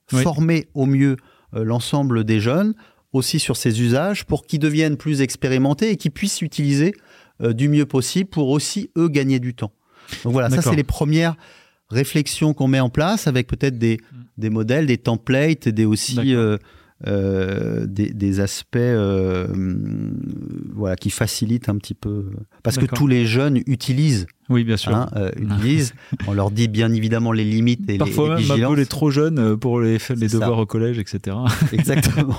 former 0.07 0.67
au 0.73 0.85
mieux 0.85 1.17
euh, 1.55 1.63
l'ensemble 1.63 2.23
des 2.23 2.39
jeunes 2.39 2.73
aussi 3.11 3.39
sur 3.39 3.55
ces 3.55 3.81
usages 3.81 4.25
pour 4.25 4.45
qu'ils 4.45 4.59
deviennent 4.59 4.97
plus 4.97 5.21
expérimentés 5.21 5.91
et 5.91 5.97
qu'ils 5.97 6.11
puissent 6.11 6.41
utiliser 6.41 6.93
euh, 7.41 7.53
du 7.53 7.69
mieux 7.69 7.85
possible 7.85 8.29
pour 8.29 8.49
aussi 8.49 8.89
eux 8.97 9.07
gagner 9.07 9.39
du 9.39 9.53
temps. 9.53 9.71
Donc 10.23 10.33
voilà, 10.33 10.49
ça 10.49 10.61
c'est 10.61 10.75
les 10.75 10.83
premières 10.83 11.35
réflexions 11.89 12.53
qu'on 12.53 12.67
met 12.67 12.79
en 12.79 12.89
place 12.89 13.27
avec 13.27 13.47
peut-être 13.47 13.77
des, 13.77 13.97
mm. 13.97 14.17
des 14.37 14.49
modèles, 14.49 14.85
des 14.87 14.97
templates, 14.97 15.69
des 15.69 15.85
aussi 15.85 16.35
euh, 16.35 16.57
des, 17.05 18.39
aspects 18.39 18.77
euh, 18.77 19.47
voilà, 20.73 20.95
qui 20.95 21.09
facilitent 21.09 21.69
un 21.69 21.77
petit 21.77 21.93
peu. 21.93 22.25
Parce 22.63 22.77
que 22.77 22.85
tous 22.85 23.07
les 23.07 23.25
jeunes 23.25 23.61
utilisent. 23.67 24.25
Oui, 24.49 24.63
bien 24.63 24.77
sûr. 24.77 24.93
Hein, 24.93 25.09
euh, 25.15 25.31
utilisent. 25.37 25.93
On 26.27 26.33
leur 26.33 26.51
dit 26.51 26.67
bien 26.67 26.91
évidemment 26.91 27.31
les 27.31 27.45
limites 27.45 27.89
et 27.89 27.97
Parfois 27.97 28.39
les, 28.39 28.45
même 28.45 28.79
est 28.79 28.85
trop 28.85 29.09
jeune 29.09 29.57
pour 29.57 29.79
les, 29.79 29.97
les 30.15 30.27
devoirs 30.27 30.59
au 30.59 30.65
collège, 30.65 30.99
etc. 30.99 31.37
Exactement. 31.71 32.37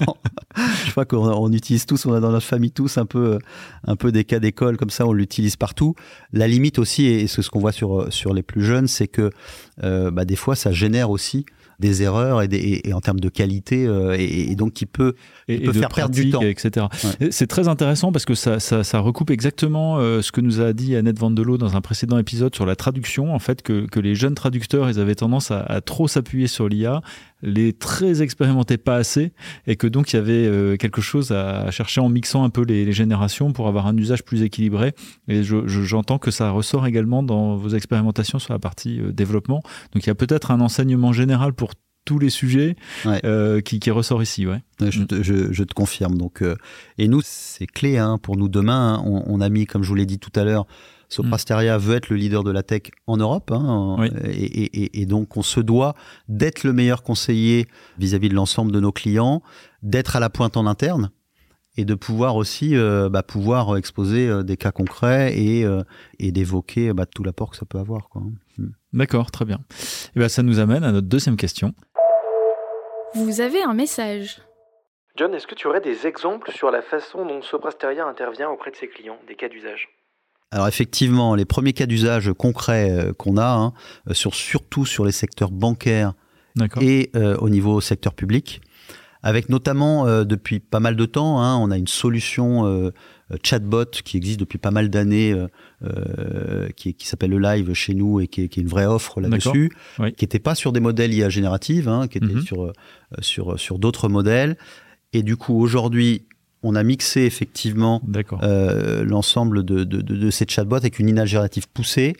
Je 0.87 0.90
crois 0.90 1.04
qu'on 1.04 1.52
utilise 1.52 1.87
tous, 1.87 2.06
on 2.06 2.12
a 2.12 2.21
dans 2.21 2.30
notre 2.30 2.47
famille 2.47 2.71
tous 2.71 2.99
un 2.99 3.06
peu, 3.06 3.38
un 3.87 3.97
peu 3.97 4.12
des 4.12 4.25
cas 4.25 4.38
d'école 4.38 4.76
comme 4.76 4.90
ça, 4.90 5.06
on 5.06 5.12
l'utilise 5.12 5.56
partout. 5.56 5.94
La 6.33 6.47
limite 6.47 6.78
aussi, 6.78 7.06
et 7.06 7.26
c'est 7.26 7.42
ce 7.42 7.50
qu'on 7.50 7.61
voit 7.61 7.73
sur, 7.73 8.12
sur 8.12 8.35
les 8.35 8.42
plus 8.42 8.62
jeunes, 8.62 8.87
c'est 8.87 9.09
que 9.09 9.30
bah, 9.78 10.25
des 10.25 10.37
fois 10.37 10.56
ça 10.56 10.73
génère 10.73 11.11
aussi 11.11 11.47
des 11.78 12.02
erreurs 12.02 12.43
et, 12.43 12.83
en 12.93 13.00
termes 13.00 13.21
de 13.21 13.28
qualité 13.28 13.87
euh, 13.87 14.16
et, 14.19 14.54
donc 14.54 14.73
qui 14.73 14.87
peut, 14.87 15.14
peut 15.47 15.73
faire 15.73 15.88
perdre 15.88 16.14
du 16.14 16.31
temps, 16.31 16.43
etc. 16.43 16.87
C'est 17.31 17.47
très 17.47 17.69
intéressant 17.69 18.12
parce 18.12 18.25
que 18.25 18.35
ça, 18.35 18.61
ça, 18.61 18.99
recoupe 18.99 19.31
exactement 19.31 19.99
euh, 19.99 20.23
ce 20.23 20.33
que 20.33 20.40
nous 20.40 20.61
a 20.61 20.73
dit 20.73 20.97
Annette 20.97 21.19
Vandelot 21.19 21.59
dans 21.59 21.76
un 21.76 21.81
précédent 21.81 22.19
épisode 22.19 22.54
sur 22.54 22.66
la 22.66 22.76
traduction, 22.76 23.35
en 23.35 23.38
fait 23.38 23.62
que, 23.62 23.87
que 23.87 24.00
les 24.00 24.14
jeunes 24.14 24.35
traducteurs 24.35 24.88
ils 24.88 24.99
avaient 24.99 25.14
tendance 25.14 25.50
à, 25.50 25.61
à 25.61 25.81
trop 25.81 26.09
s'appuyer 26.09 26.47
sur 26.47 26.69
l'IA 26.69 27.02
les 27.45 27.73
très 27.73 28.23
expérimentés 28.23 28.79
pas 28.79 28.97
assez, 28.97 29.33
et 29.67 29.77
que 29.77 29.87
donc 29.87 30.13
il 30.13 30.17
y 30.17 30.19
avait 30.19 30.47
euh, 30.47 30.77
quelque 30.77 31.01
chose 31.01 31.31
à 31.31 31.71
chercher 31.71 32.01
en 32.01 32.09
mixant 32.09 32.43
un 32.45 32.51
peu 32.51 32.63
les, 32.63 32.93
générations 32.93 33.53
pour 33.53 33.69
avoir 33.69 33.87
un 33.87 33.97
usage 33.97 34.25
plus 34.25 34.43
équilibré. 34.43 34.93
Et 35.29 35.43
j'entends 35.45 36.19
que 36.19 36.31
ça 36.31 36.51
ressort 36.51 36.87
également 36.87 37.23
dans 37.23 37.57
vos 37.57 37.71
expérimentations 37.71 38.39
sur 38.39 38.53
la 38.53 38.59
partie 38.59 39.01
euh, 39.01 39.13
développement. 39.13 39.63
Donc 39.93 40.05
il 40.05 40.07
y 40.07 40.11
a 40.11 40.15
peut-être 40.15 40.51
un 40.51 40.61
enseignement 40.61 41.13
général 41.13 41.53
pour 41.53 41.73
tous 42.05 42.19
les 42.19 42.31
sujets 42.31 42.77
euh, 43.07 43.61
qui, 43.61 43.91
ressort 43.91 44.23
ici. 44.23 44.47
Ouais. 44.47 44.63
Je, 44.81 45.03
te, 45.05 45.75
confirme. 45.75 46.19
Donc, 46.19 46.43
et 46.99 47.09
nous, 47.09 47.21
c'est 47.25 47.67
clé 47.67 47.97
hein, 47.97 48.19
pour 48.23 48.37
nous 48.37 48.49
demain. 48.49 48.97
Hein. 48.97 49.03
on, 49.07 49.25
on, 49.27 49.41
a 49.41 49.49
mis, 49.49 49.65
comme 49.65 49.83
je 49.83 49.89
vous 49.89 49.95
l'ai 49.95 50.05
dit 50.05 50.19
tout 50.19 50.33
à 50.39 50.45
l'heure, 50.45 50.67
Soprasteria 51.14 51.78
veut 51.78 51.94
être 51.94 52.09
le 52.09 52.16
leader 52.16 52.42
de 52.42 52.50
la 52.50 52.62
tech 52.62 52.83
en 53.06 53.16
Europe, 53.16 53.52
hein, 53.52 53.97
et, 54.25 55.06
donc 55.06 55.37
on 55.37 55.42
se 55.42 55.61
doit 55.61 55.94
d'être 56.28 56.64
le 56.64 56.73
meilleur 56.73 57.02
conseiller 57.02 57.68
vis-à-vis 57.99 58.28
de 58.28 58.35
l'ensemble 58.35 58.73
de 58.73 58.80
nos 58.80 58.90
clients, 58.90 59.42
d'être 59.83 60.16
à 60.16 60.21
la 60.21 60.28
pointe 60.28 60.56
en 60.56 60.66
interne 60.66 61.11
et 61.76 61.85
de 61.85 61.94
pouvoir 61.94 62.37
aussi 62.37 62.76
euh, 62.76 63.09
bah, 63.09 63.23
pouvoir 63.23 63.76
exposer 63.76 64.28
euh, 64.28 64.42
des 64.42 64.56
cas 64.56 64.73
concrets 64.73 65.37
et, 65.38 65.64
euh, 65.64 65.83
d'évoquer 66.21 66.92
bah, 66.92 67.06
tout 67.06 67.23
l'apport 67.23 67.50
que 67.50 67.56
ça 67.56 67.66
peut 67.66 67.78
avoir. 67.78 68.09
Hmm. 68.56 68.71
D'accord, 68.92 69.30
très 69.30 69.44
bien. 69.44 69.59
Et 70.16 70.21
ben, 70.21 70.28
ça 70.28 70.42
nous 70.42 70.59
amène 70.59 70.85
à 70.85 70.92
notre 70.92 71.09
deuxième 71.09 71.37
question. 71.37 71.75
Vous 73.14 73.40
avez 73.40 73.62
un 73.62 73.75
message. 73.75 74.40
John, 75.16 75.33
est-ce 75.33 75.47
que 75.47 75.54
tu 75.54 75.68
aurais 75.68 75.80
des 75.80 76.09
exemples 76.09 76.50
sur 76.50 76.73
la 76.73 76.83
façon 76.83 77.25
dont 77.25 77.40
Soprasteria 77.42 78.04
intervient 78.04 78.50
auprès 78.50 78.73
de 78.73 78.76
ses 78.76 78.88
clients, 78.88 79.18
des 79.28 79.37
cas 79.37 79.49
d'usage? 79.49 79.88
Alors 80.51 80.69
effectivement, 80.69 81.35
les 81.35 81.45
premiers 81.45 81.73
cas 81.73 81.87
d'usage 81.87 82.33
concrets 82.33 82.89
euh, 82.91 83.13
qu'on 83.13 83.37
a, 83.37 83.55
hein, 83.55 83.73
euh, 84.09 84.15
sur, 84.15 84.35
surtout 84.35 84.87
sur 84.87 85.05
les 85.05 85.11
secteurs 85.11 85.51
bancaires 85.51 86.15
et 86.81 87.11
euh, 87.17 87.37
au 87.39 87.49
niveau 87.49 87.81
secteur 87.81 88.15
public, 88.15 88.61
avec 89.25 89.49
notamment 89.49 90.07
depuis 90.25 90.61
pas 90.61 90.79
mal 90.81 90.97
de 90.97 91.07
temps, 91.07 91.41
hein, 91.41 91.57
on 91.57 91.71
a 91.71 91.79
une 91.79 91.89
solution 91.89 92.93
chatbot 93.43 93.87
qui 94.05 94.19
existe 94.19 94.39
depuis 94.39 94.59
pas 94.59 94.71
mal 94.71 94.91
d'années, 94.91 95.35
qui, 96.77 96.95
s'appelle 97.01 97.31
le 97.31 97.39
Live 97.39 97.73
chez 97.73 97.95
nous 97.95 98.21
et 98.21 98.29
qui 98.29 98.43
est, 98.43 98.57
une 98.59 98.69
vraie 98.69 98.85
offre 98.85 99.23
là-dessus, 99.23 99.73
qui 99.97 100.25
n'était 100.25 100.39
pas 100.39 100.55
sur 100.55 100.73
des 100.73 100.81
modèles 100.81 101.15
IA 101.15 101.31
génératifs, 101.31 101.89
hein, 101.89 102.07
qui 102.07 102.19
était 102.19 102.35
mhm. 102.35 102.43
sur, 102.43 102.73
sur, 103.21 103.59
sur 103.59 103.79
d'autres 103.79 104.11
modèles. 104.11 104.59
Et 105.15 105.23
du 105.23 105.39
coup, 105.39 105.59
aujourd'hui, 105.59 106.27
on 106.64 106.75
a 106.75 106.83
mixé 106.83 107.21
effectivement 107.21 108.02
euh, 108.42 109.04
l'ensemble 109.04 109.64
de, 109.64 110.30
ces 110.30 110.47
chatbots 110.49 110.76
avec 110.76 110.99
une 110.99 111.11
IA 111.11 111.26
générative 111.26 111.68
poussée 111.68 112.16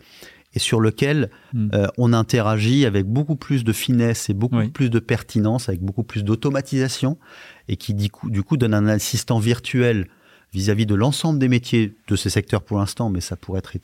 et 0.53 0.59
sur 0.61 0.81
lequel 0.81 1.31
hmm. 1.53 1.71
euh, 1.75 1.87
on 1.99 2.13
interagit 2.13 2.85
avec 2.85 3.07
beaucoup 3.07 3.35
plus 3.35 3.65
de 3.65 3.73
finesse 3.73 4.31
et 4.31 4.35
beaucoup 4.35 4.69
plus 4.69 4.91
de 4.91 4.99
pertinence, 5.01 5.69
avec 5.69 5.81
beaucoup 5.81 6.05
plus 6.05 6.23
d'automatisation, 6.23 7.19
et 7.67 7.77
qui 7.77 7.95
du 7.95 8.09
coup, 8.11 8.31
du 8.31 8.45
coup 8.45 8.57
donne 8.57 8.75
un 8.75 8.87
assistant 8.87 9.41
virtuel 9.41 10.07
vis-à-vis 10.53 10.87
de 10.87 10.95
l'ensemble 10.95 11.41
des 11.41 11.49
métiers 11.49 11.97
de 12.07 12.15
ces 12.15 12.31
secteurs 12.31 12.63
pour 12.63 12.79
l'instant, 12.79 13.11
mais 13.11 13.21
ça 13.21 13.35
pourrait 13.35 13.59
être 13.59 13.75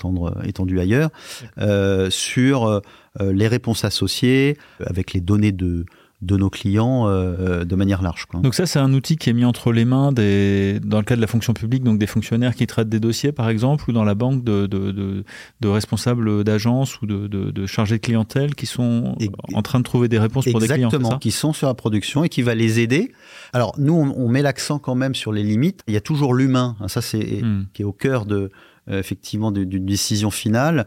étendu 0.44 0.78
ailleurs, 0.78 1.10
euh, 1.58 2.08
sur 2.10 2.80
les 3.18 3.48
réponses 3.48 3.84
associées, 3.84 4.56
avec 4.78 5.12
les 5.12 5.20
données 5.20 5.50
de, 5.50 5.84
de 6.22 6.36
nos 6.36 6.50
clients 6.50 7.08
euh, 7.08 7.34
euh, 7.38 7.64
de 7.64 7.74
manière 7.76 8.02
large. 8.02 8.26
Donc 8.34 8.54
ça, 8.54 8.66
c'est 8.66 8.78
un 8.78 8.92
outil 8.92 9.16
qui 9.16 9.30
est 9.30 9.32
mis 9.32 9.44
entre 9.44 9.72
les 9.72 9.86
mains 9.86 10.12
des, 10.12 10.78
dans 10.84 10.98
le 10.98 11.04
cas 11.04 11.16
de 11.16 11.20
la 11.20 11.26
fonction 11.26 11.54
publique, 11.54 11.82
donc 11.82 11.98
des 11.98 12.06
fonctionnaires 12.06 12.54
qui 12.54 12.66
traitent 12.66 12.90
des 12.90 13.00
dossiers, 13.00 13.32
par 13.32 13.48
exemple, 13.48 13.84
ou 13.88 13.92
dans 13.92 14.04
la 14.04 14.14
banque 14.14 14.44
de, 14.44 14.66
de, 14.66 15.68
responsables 15.68 16.44
d'agence 16.44 17.00
ou 17.00 17.06
de, 17.06 17.66
chargés 17.66 17.96
de 17.96 18.02
clientèle 18.02 18.54
qui 18.54 18.66
sont 18.66 19.16
en 19.54 19.62
train 19.62 19.78
de 19.78 19.84
trouver 19.84 20.08
des 20.08 20.18
réponses 20.18 20.44
pour 20.50 20.60
des 20.60 20.66
clients. 20.66 20.88
Exactement, 20.88 21.18
qui 21.18 21.30
sont 21.30 21.52
sur 21.52 21.68
la 21.68 21.74
production 21.74 22.24
et 22.24 22.28
qui 22.28 22.42
va 22.42 22.54
les 22.54 22.80
aider. 22.80 23.12
Alors 23.52 23.74
nous, 23.78 23.94
on, 23.94 24.28
met 24.28 24.42
l'accent 24.42 24.78
quand 24.78 24.94
même 24.94 25.14
sur 25.14 25.32
les 25.32 25.42
limites. 25.42 25.82
Il 25.88 25.94
y 25.94 25.96
a 25.96 26.00
toujours 26.00 26.34
l'humain. 26.34 26.76
Hein, 26.80 26.88
ça, 26.88 27.00
c'est 27.00 27.42
hmm. 27.42 27.66
qui 27.72 27.82
est 27.82 27.84
au 27.84 27.92
cœur 27.92 28.26
de 28.26 28.50
effectivement 28.88 29.52
d'une 29.52 29.86
décision 29.86 30.30
finale, 30.30 30.86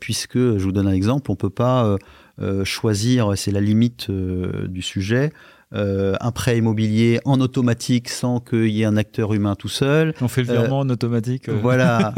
puisque 0.00 0.38
je 0.38 0.62
vous 0.62 0.72
donne 0.72 0.86
un 0.86 0.92
exemple, 0.92 1.30
on 1.30 1.36
peut 1.36 1.50
pas 1.50 1.96
euh, 2.40 2.64
choisir, 2.64 3.36
c'est 3.36 3.50
la 3.50 3.60
limite 3.60 4.08
euh, 4.08 4.66
du 4.66 4.80
sujet, 4.80 5.32
euh, 5.74 6.14
un 6.20 6.32
prêt 6.32 6.58
immobilier 6.58 7.20
en 7.24 7.40
automatique 7.40 8.08
sans 8.08 8.40
qu'il 8.40 8.68
y 8.68 8.82
ait 8.82 8.86
un 8.86 8.96
acteur 8.96 9.32
humain 9.34 9.54
tout 9.54 9.68
seul. 9.68 10.14
On 10.20 10.28
fait 10.28 10.42
le 10.42 10.52
virement 10.52 10.80
en 10.80 10.90
automatique. 10.90 11.48
Voilà. 11.48 12.14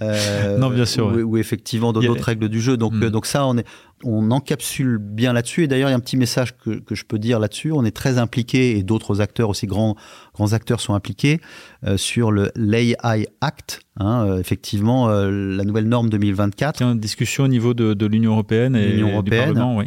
non, 0.58 0.70
bien 0.70 0.86
sûr. 0.86 1.06
Ou, 1.06 1.36
effectivement 1.36 1.92
d'autres 1.92 2.24
règles 2.24 2.48
du 2.48 2.60
jeu. 2.60 2.76
Donc, 2.76 2.94
hmm. 2.94 3.10
donc 3.10 3.26
ça, 3.26 3.46
on 3.46 3.58
est, 3.58 3.66
on 4.04 4.30
encapsule 4.30 4.98
bien 4.98 5.32
là-dessus. 5.32 5.64
Et 5.64 5.68
d'ailleurs, 5.68 5.88
il 5.88 5.92
y 5.92 5.94
a 5.94 5.96
un 5.96 6.00
petit 6.00 6.16
message 6.16 6.56
que, 6.56 6.82
je 6.90 7.04
peux 7.04 7.18
dire 7.18 7.38
là-dessus. 7.38 7.72
On 7.72 7.84
est 7.84 7.94
très 7.96 8.18
impliqué, 8.18 8.76
et 8.76 8.82
d'autres 8.82 9.20
acteurs 9.20 9.48
aussi, 9.48 9.66
grands, 9.66 9.96
grands 10.34 10.52
acteurs 10.52 10.80
sont 10.80 10.94
impliqués, 10.94 11.40
euh, 11.84 11.96
sur 11.96 12.30
le 12.30 12.50
l'AI 12.56 13.26
Act, 13.40 13.80
hein, 13.96 14.26
euh, 14.26 14.38
effectivement, 14.38 15.08
euh, 15.08 15.30
la 15.30 15.64
nouvelle 15.64 15.88
norme 15.88 16.10
2024. 16.10 16.80
Il 16.80 16.84
y 16.84 16.88
a 16.88 16.92
une 16.92 17.00
discussion 17.00 17.44
au 17.44 17.48
niveau 17.48 17.74
de, 17.74 18.06
l'Union 18.06 18.32
européenne 18.32 18.76
et 18.76 18.96
du 18.96 19.30
Parlement, 19.30 19.76
oui. 19.76 19.86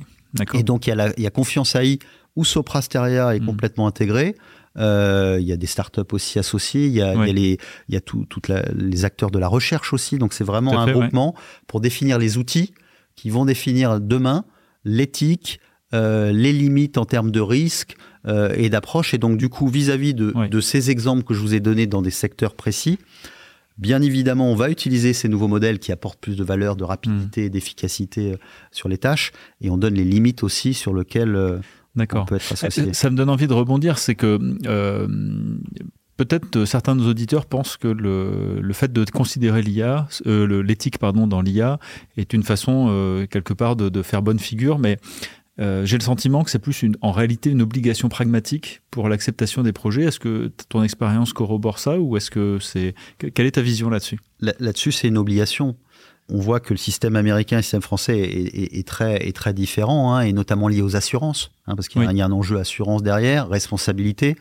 Et 0.54 0.62
donc, 0.62 0.86
il 0.86 0.96
y, 0.96 1.00
a 1.00 1.12
il 1.18 1.24
y 1.24 1.28
a 1.28 1.32
Confiance 1.32 1.76
AI, 1.76 1.98
où 2.36 2.46
Soprasteria 2.46 3.36
est 3.36 3.40
hmm. 3.40 3.46
complètement 3.46 3.88
intégré. 3.88 4.36
il 4.76 5.44
y 5.46 5.52
a 5.52 5.58
des 5.58 5.68
startups 5.68 6.14
aussi 6.14 6.40
associées, 6.40 6.88
il 6.88 6.94
y 6.94 7.02
a, 7.02 7.14
les, 7.26 7.58
il 7.88 7.94
y 7.94 7.98
a 7.98 8.02
tous 8.02 8.26
les 8.76 9.06
acteurs 9.06 9.32
de 9.32 9.40
la 9.40 9.48
recherche 9.48 9.94
aussi. 9.94 10.18
Donc 10.18 10.34
c'est 10.34 10.44
vraiment 10.44 10.80
un 10.80 10.92
groupement 10.92 11.36
pour 11.68 11.82
définir 11.82 12.18
les 12.18 12.38
outils 12.38 12.74
qui 13.16 13.30
vont 13.30 13.46
définir 13.46 14.00
demain 14.00 14.46
l'éthique, 14.86 15.60
euh, 15.94 16.32
les 16.32 16.54
limites 16.54 16.98
en 16.98 17.06
termes 17.06 17.32
de 17.32 17.42
risque 17.42 17.96
euh, 18.28 18.54
et 18.56 18.70
d'approche. 18.70 19.14
Et 19.14 19.18
donc, 19.18 19.38
du 19.38 19.50
coup, 19.50 19.68
vis-à-vis 19.68 20.14
de, 20.14 20.62
ces 20.62 20.92
exemples 20.92 21.24
que 21.24 21.34
je 21.34 21.40
vous 21.40 21.54
ai 21.54 21.60
donnés 21.60 21.88
dans 21.88 22.02
des 22.02 22.12
secteurs 22.12 22.56
précis, 22.56 22.98
bien 23.78 24.02
évidemment, 24.02 24.52
on 24.52 24.56
va 24.56 24.70
utiliser 24.70 25.14
ces 25.14 25.28
nouveaux 25.28 25.48
modèles 25.48 25.80
qui 25.80 25.92
apportent 25.92 26.20
plus 26.20 26.38
de 26.38 26.44
valeur, 26.44 26.76
de 26.76 26.84
rapidité, 26.84 27.46
et 27.46 27.48
mmh. 27.48 27.52
d'efficacité 27.52 28.32
euh, 28.34 28.38
sur 28.72 28.88
les 28.88 28.98
tâches. 28.98 29.32
Et 29.62 29.70
on 29.70 29.78
donne 29.78 29.96
les 29.96 30.06
limites 30.06 30.44
aussi 30.44 30.74
sur 30.74 30.94
lesquelles 30.94 31.62
être 31.98 32.54
associé. 32.54 32.94
Ça 32.94 33.10
me 33.10 33.16
donne 33.16 33.30
envie 33.30 33.48
de 33.48 33.54
rebondir, 33.54 33.98
c'est 33.98 34.16
que 34.16 34.38
peut-être 36.20 36.58
euh, 36.58 36.66
certains 36.66 36.96
de 36.96 37.02
nos 37.02 37.10
auditeurs 37.10 37.46
pensent 37.46 37.78
que 37.78 37.88
le, 37.88 38.60
le 38.60 38.74
fait 38.74 38.92
de 38.92 39.06
considérer 39.06 39.62
l'IA, 39.62 40.08
euh, 40.28 40.62
l'éthique 40.62 40.98
pardon, 40.98 41.28
dans 41.28 41.42
l'IA 41.42 41.80
est 42.18 42.34
une 42.34 42.44
façon 42.44 42.88
euh, 42.90 43.26
quelque 43.26 43.54
part 43.54 43.78
de, 43.78 43.88
de, 43.88 44.02
faire 44.02 44.22
bonne 44.22 44.40
figure, 44.40 44.78
mais 44.78 44.98
j'ai 45.84 45.98
le 45.98 46.04
sentiment 46.04 46.46
que 46.46 46.52
c'est 46.52 46.58
plus 46.58 46.84
une, 46.84 46.96
en 47.02 47.12
réalité 47.12 47.50
une 47.50 47.62
obligation 47.62 48.08
pragmatique 48.08 48.82
pour 48.92 49.10
l'acceptation 49.10 49.62
des 49.62 49.74
projets. 49.74 50.04
Est-ce 50.04 50.18
que 50.18 50.54
ton 50.70 50.84
expérience 50.84 51.34
corrobore 51.34 51.80
ça 51.80 52.00
ou 52.00 52.16
est-ce 52.16 52.32
que 52.32 52.60
c'est 52.62 52.96
quelle 53.18 53.46
est 53.46 53.52
ta 53.52 53.62
vision 53.62 53.90
là-dessus? 53.90 54.20
Là-dessus, 54.40 54.94
c'est 54.94 55.10
une 55.10 55.18
obligation 55.18 55.76
on 56.30 56.38
voit 56.38 56.60
que 56.60 56.74
le 56.74 56.78
système 56.78 57.16
américain 57.16 57.58
et 57.58 57.60
le 57.60 57.64
système 57.64 57.82
français 57.82 58.18
est, 58.18 58.88
très, 58.88 59.28
est 59.28 59.36
très 59.36 59.54
différent, 59.54 60.14
hein, 60.14 60.22
et 60.22 60.34
notamment 60.34 60.68
lié 60.68 60.82
aux 60.82 60.96
assurances, 60.96 61.52
hein, 61.68 61.76
parce 61.76 61.88
qu'il 61.88 62.02
y, 62.02 62.22
a 62.22 62.26
un 62.26 62.32
enjeu 62.32 62.58
assurance 62.60 63.04
derrière, 63.04 63.50
responsabilité, 63.50 64.36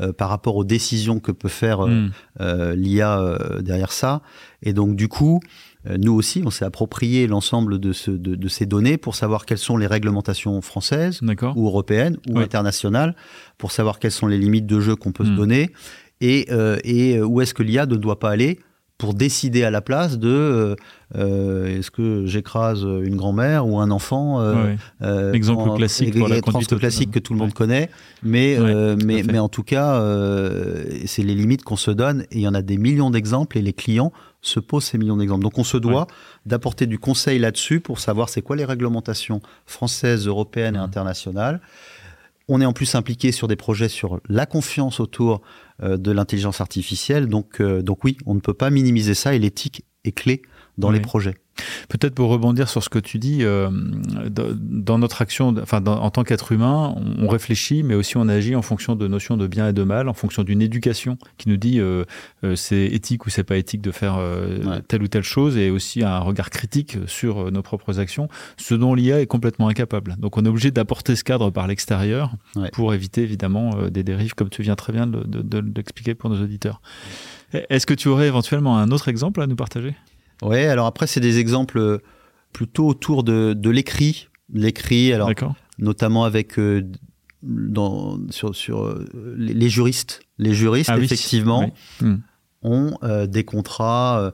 euh, 0.00 0.12
par 0.12 0.28
rapport 0.28 0.56
aux 0.56 0.64
décisions 0.64 1.20
que 1.20 1.32
peut 1.32 1.48
faire 1.48 1.86
euh, 1.86 1.90
hmm. 1.90 2.10
euh, 2.40 2.74
l'IA 2.74 3.38
derrière 3.60 3.92
ça. 3.92 4.22
Et 4.62 4.72
donc, 4.72 4.96
du 4.96 5.08
coup, 5.08 5.40
nous 5.88 6.12
aussi, 6.12 6.42
on 6.44 6.50
s'est 6.50 6.64
approprié 6.64 7.26
l'ensemble 7.26 7.78
de, 7.78 7.92
ces 7.92 8.66
données 8.66 8.96
pour 8.96 9.14
savoir 9.14 9.46
quelles 9.46 9.58
sont 9.58 9.76
les 9.76 9.86
réglementations 9.86 10.60
françaises 10.60 11.20
ou 11.54 11.66
européennes 11.66 12.16
ou 12.28 12.38
internationales, 12.38 13.14
pour 13.56 13.70
savoir 13.70 13.98
quelles 13.98 14.12
sont 14.12 14.26
les 14.26 14.38
limites 14.38 14.66
de 14.66 14.80
jeu 14.80 14.96
qu'on 14.96 15.12
peut 15.12 15.24
se 15.24 15.30
hmm. 15.30 15.36
donner 15.36 15.70
et, 16.20 16.48
et 16.82 17.22
où 17.22 17.40
est-ce 17.40 17.54
que 17.54 17.62
l'IA 17.62 17.86
ne 17.86 17.94
doit 17.94 18.18
pas 18.18 18.30
aller 18.30 18.58
pour 18.98 19.14
décider 19.14 19.62
à 19.62 19.70
la 19.70 19.80
place 19.80 20.18
de 20.18 20.28
euh, 20.28 20.76
euh, 21.16 21.78
est-ce 21.78 21.92
que 21.92 22.26
j'écrase 22.26 22.82
une 22.82 23.16
grand-mère 23.16 23.66
ou 23.66 23.78
un 23.78 23.92
enfant 23.92 24.40
euh, 24.40 24.74
euh 25.02 25.32
Exemple 25.32 25.76
classique 25.76 26.18
pour 26.18 26.26
la 26.26 26.40
classique 26.40 27.12
que 27.12 27.20
tout 27.20 27.32
le 27.32 27.38
monde 27.38 27.54
connaît, 27.54 27.90
mais 28.24 28.58
mais 29.04 29.22
mais 29.22 29.38
en 29.38 29.48
tout 29.48 29.62
cas 29.62 30.02
c'est 31.06 31.22
les 31.22 31.34
limites 31.36 31.62
qu'on 31.62 31.76
se 31.76 31.92
donne 31.92 32.22
et 32.32 32.38
il 32.38 32.40
y 32.40 32.48
en 32.48 32.54
a 32.54 32.62
des 32.62 32.76
millions 32.76 33.10
d'exemples 33.10 33.56
et 33.56 33.62
les 33.62 33.72
clients 33.72 34.12
se 34.42 34.58
posent 34.60 34.84
ces 34.84 34.98
millions 34.98 35.16
d'exemples. 35.16 35.42
Donc 35.42 35.58
on 35.58 35.64
se 35.64 35.76
doit 35.76 36.08
d'apporter 36.44 36.86
du 36.86 36.98
conseil 36.98 37.38
là-dessus 37.38 37.80
pour 37.80 38.00
savoir 38.00 38.28
c'est 38.28 38.42
quoi 38.42 38.56
les 38.56 38.64
réglementations 38.64 39.40
françaises, 39.64 40.26
européennes 40.26 40.74
et 40.74 40.80
internationales. 40.80 41.60
On 42.48 42.60
est 42.60 42.66
en 42.66 42.72
plus 42.72 42.94
impliqué 42.94 43.30
sur 43.30 43.46
des 43.46 43.56
projets 43.56 43.88
sur 43.88 44.20
la 44.28 44.46
confiance 44.46 45.00
autour 45.00 45.42
de 45.80 46.10
l'intelligence 46.10 46.60
artificielle. 46.60 47.26
Donc, 47.28 47.60
euh, 47.60 47.82
donc 47.82 48.04
oui, 48.04 48.16
on 48.26 48.34
ne 48.34 48.40
peut 48.40 48.54
pas 48.54 48.70
minimiser 48.70 49.14
ça 49.14 49.34
et 49.34 49.38
l'éthique 49.38 49.84
est 50.04 50.12
clé 50.12 50.42
dans 50.78 50.90
les 50.90 51.00
projets. 51.00 51.34
Peut-être 51.88 52.14
pour 52.14 52.30
rebondir 52.30 52.68
sur 52.68 52.84
ce 52.84 52.88
que 52.88 52.98
tu 52.98 53.18
dis, 53.18 53.38
euh, 53.42 53.68
dans 53.70 54.98
notre 54.98 55.22
action, 55.22 55.54
enfin 55.60 55.84
en 55.84 56.10
tant 56.10 56.22
qu'être 56.22 56.52
humain, 56.52 56.94
on, 57.18 57.26
réfléchit, 57.28 57.82
mais 57.82 57.94
aussi 57.94 58.16
on 58.16 58.28
agit 58.28 58.54
en 58.54 58.62
fonction 58.62 58.94
de 58.94 59.06
notions 59.08 59.36
de 59.36 59.46
bien 59.46 59.68
et 59.68 59.72
de 59.72 59.82
mal, 59.82 60.08
en 60.08 60.14
fonction 60.14 60.44
d'une 60.44 60.62
éducation 60.62 61.18
qui 61.36 61.48
nous 61.48 61.56
dit 61.56 61.80
euh, 61.80 62.04
euh, 62.44 62.54
c'est 62.54 62.86
éthique 62.86 63.26
ou 63.26 63.30
c'est 63.30 63.42
pas 63.42 63.56
éthique 63.56 63.82
de 63.82 63.90
faire 63.90 64.20
telle 64.86 65.02
ou 65.02 65.08
telle 65.08 65.24
chose, 65.24 65.56
et 65.56 65.70
aussi 65.70 66.04
un 66.04 66.20
regard 66.20 66.50
critique 66.50 66.96
sur 67.06 67.50
nos 67.50 67.62
propres 67.62 67.98
actions, 67.98 68.28
ce 68.56 68.74
dont 68.74 68.94
l'IA 68.94 69.20
est 69.20 69.26
complètement 69.26 69.68
incapable. 69.68 70.14
Donc 70.18 70.36
on 70.36 70.44
est 70.44 70.48
obligé 70.48 70.70
d'apporter 70.70 71.16
ce 71.16 71.24
cadre 71.24 71.50
par 71.50 71.66
l'extérieur 71.66 72.32
pour 72.72 72.94
éviter 72.94 73.22
évidemment 73.22 73.88
des 73.90 74.04
dérives, 74.04 74.34
comme 74.34 74.48
tu 74.48 74.62
viens 74.62 74.76
très 74.76 74.92
bien 74.92 75.06
de, 75.06 75.24
de 75.24 75.64
l'expliquer 75.76 76.14
pour 76.14 76.30
nos 76.30 76.40
auditeurs. 76.40 76.80
Est-ce 77.52 77.86
que 77.86 77.94
tu 77.94 78.08
aurais 78.08 78.26
éventuellement 78.26 78.78
un 78.78 78.90
autre 78.90 79.08
exemple 79.08 79.40
à 79.40 79.46
nous 79.46 79.56
partager? 79.56 79.94
Ouais, 80.42 80.66
alors 80.66 80.86
après, 80.86 81.06
c'est 81.06 81.20
des 81.20 81.38
exemples 81.38 82.00
plutôt 82.52 82.86
autour 82.86 83.24
de, 83.24 83.54
de 83.54 83.70
l'écrit. 83.70 84.28
L'écrit, 84.52 85.12
alors, 85.12 85.30
notamment 85.78 86.24
avec. 86.24 86.58
Euh, 86.58 86.82
dans, 87.42 88.18
sur, 88.30 88.54
sur 88.56 88.84
euh, 88.84 89.06
les, 89.36 89.68
juristes. 89.68 90.22
Les 90.38 90.54
juristes, 90.54 90.90
ah 90.92 90.98
effectivement, 90.98 91.70
hmm. 92.00 92.16
ont 92.62 92.98
euh, 93.04 93.26
des 93.26 93.44
contrats 93.44 94.32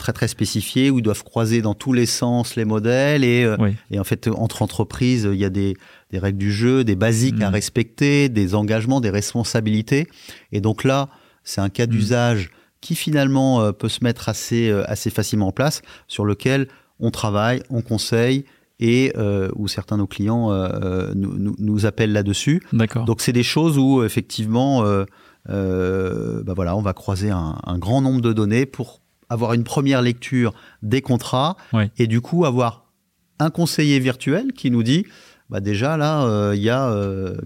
très 0.00 0.12
très 0.12 0.26
spécifiés 0.26 0.90
où 0.90 0.98
ils 0.98 1.02
doivent 1.02 1.22
croiser 1.22 1.62
dans 1.62 1.74
tous 1.74 1.92
les 1.92 2.06
sens 2.06 2.56
les 2.56 2.64
modèles 2.64 3.22
et, 3.22 3.48
et 3.92 4.00
en 4.00 4.04
fait 4.04 4.26
entre 4.26 4.62
entreprises 4.62 5.28
il 5.32 5.38
y 5.38 5.44
a 5.44 5.48
des, 5.48 5.76
des 6.10 6.18
règles 6.18 6.38
du 6.38 6.50
jeu, 6.50 6.82
des 6.82 6.96
basiques 6.96 7.40
à 7.40 7.50
hmm. 7.50 7.52
respecter, 7.52 8.28
des 8.28 8.56
engagements, 8.56 9.00
des 9.00 9.10
responsabilités 9.10 10.08
et 10.50 10.60
donc 10.60 10.82
là 10.82 11.08
c'est 11.44 11.60
un 11.60 11.68
cas 11.68 11.86
hmm. 11.86 11.90
d'usage 11.90 12.50
qui 12.80 12.94
finalement 12.94 13.60
euh, 13.60 13.72
peut 13.72 13.88
se 13.88 14.02
mettre 14.02 14.28
assez, 14.28 14.70
euh, 14.70 14.82
assez 14.90 15.10
facilement 15.10 15.48
en 15.48 15.52
place, 15.52 15.82
sur 16.08 16.24
lequel 16.24 16.68
on 16.98 17.10
travaille, 17.10 17.62
on 17.70 17.82
conseille 17.82 18.44
et 18.78 19.12
euh, 19.16 19.50
où 19.56 19.68
certains 19.68 19.96
de 19.96 20.02
nos 20.02 20.06
clients 20.06 20.50
nous, 21.14 21.54
nous, 21.58 21.86
appellent 21.86 22.12
là-dessus. 22.12 22.62
D'accord. 22.72 23.04
Donc 23.04 23.20
c'est 23.20 23.32
des 23.32 23.42
choses 23.42 23.76
où 23.76 24.02
effectivement, 24.04 24.82
bah 25.46 26.54
voilà, 26.54 26.76
on 26.76 26.80
va 26.80 26.94
croiser 26.94 27.30
un, 27.30 27.78
grand 27.78 28.00
nombre 28.00 28.22
de 28.22 28.32
données 28.32 28.64
pour 28.64 29.00
avoir 29.28 29.52
une 29.52 29.64
première 29.64 30.00
lecture 30.00 30.54
des 30.82 31.02
contrats 31.02 31.56
et 31.98 32.06
du 32.06 32.22
coup 32.22 32.46
avoir 32.46 32.86
un 33.38 33.50
conseiller 33.50 33.98
virtuel 33.98 34.52
qui 34.54 34.70
nous 34.70 34.82
dit 34.82 35.04
bah 35.50 35.60
déjà 35.60 35.98
là, 35.98 36.52
il 36.54 36.62
y 36.62 36.70
a 36.70 36.90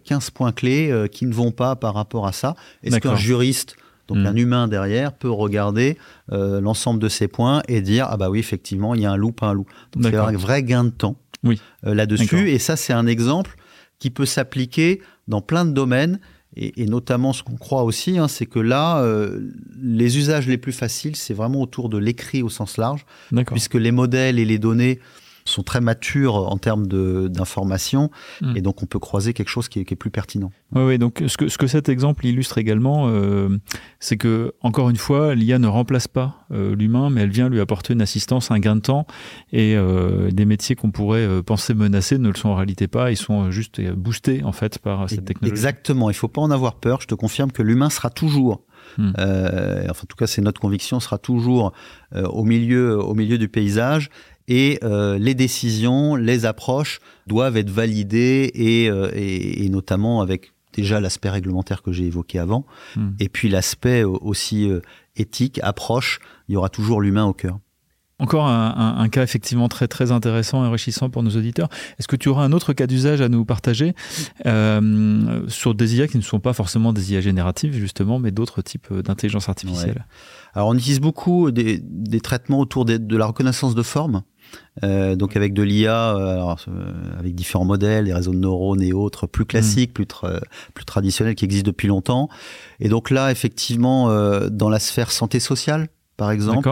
15 0.04 0.30
points 0.30 0.52
clés 0.52 1.08
qui 1.10 1.26
ne 1.26 1.34
vont 1.34 1.50
pas 1.50 1.74
par 1.74 1.94
rapport 1.94 2.28
à 2.28 2.32
ça. 2.32 2.54
Est-ce 2.84 2.98
qu'un 2.98 3.16
juriste 3.16 3.76
donc 4.08 4.18
hmm. 4.18 4.26
un 4.26 4.36
humain 4.36 4.68
derrière 4.68 5.12
peut 5.12 5.30
regarder 5.30 5.98
euh, 6.32 6.60
l'ensemble 6.60 7.00
de 7.00 7.08
ces 7.08 7.28
points 7.28 7.62
et 7.68 7.80
dire 7.80 8.06
ah 8.10 8.16
bah 8.16 8.30
oui 8.30 8.38
effectivement 8.38 8.94
il 8.94 9.02
y 9.02 9.06
a 9.06 9.12
un 9.12 9.16
loup 9.16 9.32
pas 9.32 9.48
un 9.48 9.54
loup. 9.54 9.66
Donc 9.92 10.04
c'est 10.04 10.16
un 10.16 10.32
vrai 10.32 10.62
gain 10.62 10.84
de 10.84 10.90
temps 10.90 11.16
oui. 11.42 11.60
Euh, 11.86 11.94
là-dessus 11.94 12.50
et 12.50 12.58
ça 12.58 12.76
c'est 12.76 12.92
un 12.92 13.06
exemple 13.06 13.56
qui 13.98 14.10
peut 14.10 14.26
s'appliquer 14.26 15.00
dans 15.28 15.40
plein 15.40 15.64
de 15.64 15.72
domaines 15.72 16.20
et, 16.56 16.86
notamment 16.86 17.32
ce 17.32 17.42
qu'on 17.42 17.56
croit 17.56 17.82
aussi 17.82 18.16
hein, 18.16 18.28
c'est 18.28 18.46
que 18.46 18.60
là 18.60 18.98
euh, 18.98 19.50
les 19.82 20.18
usages 20.18 20.46
les 20.46 20.58
plus 20.58 20.72
faciles 20.72 21.16
c'est 21.16 21.34
vraiment 21.34 21.60
autour 21.60 21.88
de 21.88 21.98
l'écrit 21.98 22.42
au 22.42 22.48
sens 22.48 22.76
large 22.76 23.06
puisque 23.46 23.74
les 23.74 23.90
modèles 23.90 24.38
et 24.38 24.44
les 24.44 24.58
données 24.58 25.00
sont 25.44 25.62
très 25.62 25.80
matures 25.80 26.36
en 26.36 26.56
termes 26.56 26.86
d'information 26.86 28.10
hmm. 28.40 28.56
et 28.56 28.62
donc 28.62 28.82
on 28.82 28.86
peut 28.86 28.98
croiser 28.98 29.34
quelque 29.34 29.48
chose 29.48 29.68
qui 29.68 29.80
est, 29.80 29.94
plus 29.94 30.10
pertinent. 30.10 30.50
Oui, 30.72 30.82
oui, 30.82 30.98
donc 30.98 31.22
ce 31.26 31.36
que, 31.36 31.48
ce 31.48 31.56
que 31.56 31.66
cet 31.66 31.88
exemple 31.88 32.26
illustre 32.26 32.58
également, 32.58 33.06
euh, 33.08 33.48
c'est 34.00 34.16
que, 34.16 34.54
encore 34.60 34.90
une 34.90 34.96
fois, 34.96 35.36
l'IA 35.36 35.60
ne 35.60 35.68
remplace 35.68 36.08
pas 36.08 36.46
euh, 36.50 36.74
l'humain, 36.74 37.10
mais 37.10 37.20
elle 37.20 37.30
vient 37.30 37.48
lui 37.48 37.60
apporter 37.60 37.92
une 37.92 38.02
assistance, 38.02 38.50
un 38.50 38.58
gain 38.58 38.74
de 38.74 38.80
temps 38.80 39.06
et 39.52 39.76
euh, 39.76 40.30
des 40.32 40.46
métiers 40.46 40.74
qu'on 40.74 40.90
pourrait 40.90 41.42
penser 41.42 41.74
menacés 41.74 42.18
ne 42.18 42.28
le 42.28 42.34
sont 42.34 42.48
en 42.48 42.56
réalité 42.56 42.88
pas, 42.88 43.12
ils 43.12 43.16
sont 43.16 43.50
juste 43.50 43.80
boostés 43.92 44.42
en 44.42 44.52
fait 44.52 44.78
par 44.78 45.08
cette 45.08 45.26
technologie. 45.26 45.52
Exactement, 45.52 46.10
il 46.10 46.14
ne 46.14 46.18
faut 46.18 46.28
pas 46.28 46.40
en 46.40 46.50
avoir 46.50 46.76
peur, 46.76 47.00
je 47.02 47.06
te 47.06 47.14
confirme 47.14 47.52
que 47.52 47.62
l'humain 47.62 47.90
sera 47.90 48.10
toujours 48.10 48.62
hmm. 48.98 49.12
enfin, 49.16 50.02
en 50.02 50.06
tout 50.08 50.16
cas, 50.16 50.26
c'est 50.26 50.42
notre 50.42 50.60
conviction, 50.60 50.98
sera 51.00 51.18
toujours 51.18 51.72
au 52.14 52.44
milieu, 52.44 52.98
au 52.98 53.14
milieu 53.14 53.38
du 53.38 53.48
paysage 53.48 54.10
et 54.48 54.78
euh, 54.82 55.18
les 55.18 55.34
décisions, 55.34 56.16
les 56.16 56.44
approches 56.44 57.00
doivent 57.26 57.56
être 57.56 57.70
validées 57.70 58.50
et, 58.54 58.90
euh, 58.90 59.10
et, 59.14 59.68
notamment 59.68 60.20
avec 60.20 60.52
déjà 60.72 61.00
l'aspect 61.00 61.30
réglementaire 61.30 61.82
que 61.82 61.92
j'ai 61.92 62.04
évoqué 62.04 62.38
avant, 62.38 62.66
hmm. 62.96 63.10
et 63.20 63.28
puis 63.28 63.48
l'aspect 63.48 64.02
aussi 64.02 64.68
euh, 64.68 64.80
éthique, 65.16 65.60
approche, 65.62 66.18
il 66.48 66.54
y 66.54 66.56
aura 66.56 66.68
toujours 66.68 67.00
l'humain 67.00 67.24
au 67.24 67.32
cœur. 67.32 67.58
Encore 68.20 68.46
un, 68.46 68.96
un, 68.96 69.08
cas 69.08 69.24
effectivement 69.24 69.68
très 69.68 69.88
très 69.88 70.12
intéressant 70.12 70.64
et 70.64 70.68
enrichissant 70.68 71.10
pour 71.10 71.24
nos 71.24 71.30
auditeurs. 71.30 71.68
Est-ce 71.98 72.06
que 72.06 72.14
tu 72.14 72.28
auras 72.28 72.44
un 72.44 72.52
autre 72.52 72.72
cas 72.72 72.86
d'usage 72.86 73.20
à 73.20 73.28
nous 73.28 73.44
partager 73.44 73.92
euh, 74.46 75.42
sur 75.48 75.74
des 75.74 75.96
IA 75.96 76.06
qui 76.06 76.16
ne 76.16 76.22
sont 76.22 76.38
pas 76.38 76.52
forcément 76.52 76.92
des 76.92 77.12
IA 77.12 77.20
génératives 77.20 77.74
justement, 77.74 78.20
mais 78.20 78.30
d'autres 78.30 78.62
types 78.62 78.92
d'intelligence 78.92 79.48
artificielle? 79.48 80.06
Alors 80.54 80.68
on 80.68 80.74
utilise 80.74 81.00
beaucoup 81.00 81.50
des, 81.50 81.80
des 81.82 82.20
traitements 82.20 82.60
autour 82.60 82.84
de 82.84 83.16
la 83.16 83.26
reconnaissance 83.26 83.74
de 83.74 83.82
forme. 83.82 84.22
Euh, 84.82 85.14
donc 85.14 85.36
avec 85.36 85.54
de 85.54 85.62
l'IA, 85.62 86.16
euh, 86.16 86.54
euh, 86.68 87.18
avec 87.18 87.34
différents 87.34 87.64
modèles, 87.64 88.06
des 88.06 88.12
réseaux 88.12 88.32
de 88.32 88.38
neurones 88.38 88.82
et 88.82 88.92
autres, 88.92 89.26
plus 89.26 89.44
classiques, 89.44 89.90
mm. 89.90 90.04
plus, 90.04 90.06
plus 90.74 90.84
traditionnels, 90.84 91.34
qui 91.34 91.44
existent 91.44 91.66
depuis 91.66 91.88
longtemps. 91.88 92.28
Et 92.80 92.88
donc 92.88 93.10
là, 93.10 93.30
effectivement, 93.30 94.08
dans 94.48 94.68
la 94.68 94.78
sphère 94.78 95.10
santé 95.10 95.40
sociale, 95.40 95.88
par 96.16 96.30
exemple, 96.30 96.70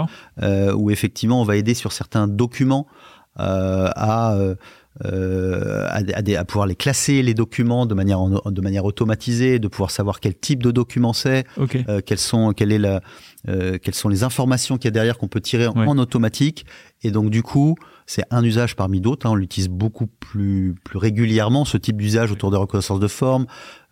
où 0.75 0.91
effectivement 0.91 1.41
on 1.41 1.45
va 1.45 1.57
aider 1.57 1.75
sur 1.75 1.93
certains 1.93 2.29
documents 2.29 2.87
à 3.37 4.37
euh, 5.07 5.89
à, 5.89 6.45
pouvoir 6.45 6.67
les 6.67 6.75
classer 6.75 7.23
les 7.23 7.33
documents 7.33 7.87
de 7.87 7.95
manière 7.95 8.21
de 8.23 8.61
manière 8.61 8.85
automatisée, 8.85 9.59
de 9.59 9.67
pouvoir 9.67 9.91
savoir 9.91 10.21
quel 10.21 10.35
type 10.35 10.63
de 10.63 10.71
document 10.71 11.15
c'est, 11.15 11.47
euh, 11.59 12.03
quelles 12.05 12.19
sont 12.19 12.53
quelle 12.53 12.73
est 12.73 12.79
la 12.79 13.01
euh, 13.49 13.79
quelles 13.83 13.95
sont 13.95 14.09
les 14.09 14.23
informations 14.23 14.77
qu'il 14.77 14.87
y 14.87 14.89
a 14.89 14.93
derrière 14.93 15.19
qu'on 15.19 15.29
peut 15.29 15.41
tirer 15.41 15.67
en, 15.67 15.99
automatique. 15.99 16.65
Et 17.03 17.11
donc 17.11 17.31
du 17.31 17.43
coup, 17.43 17.75
c'est 18.07 18.23
un 18.31 18.45
usage 18.45 18.77
parmi 18.77 19.01
d'autres. 19.01 19.27
Hein. 19.27 19.31
on 19.31 19.35
l'utilise 19.35 19.69
beaucoup 19.69 20.07
plus 20.07 20.75
plus 20.85 20.99
régulièrement 20.99 21.65
ce 21.65 21.77
type 21.77 21.97
d'usage 21.97 22.31
autour 22.31 22.51
de 22.51 22.57
reconnaissance 22.57 23.01
de 23.01 23.09
forme. 23.09 23.47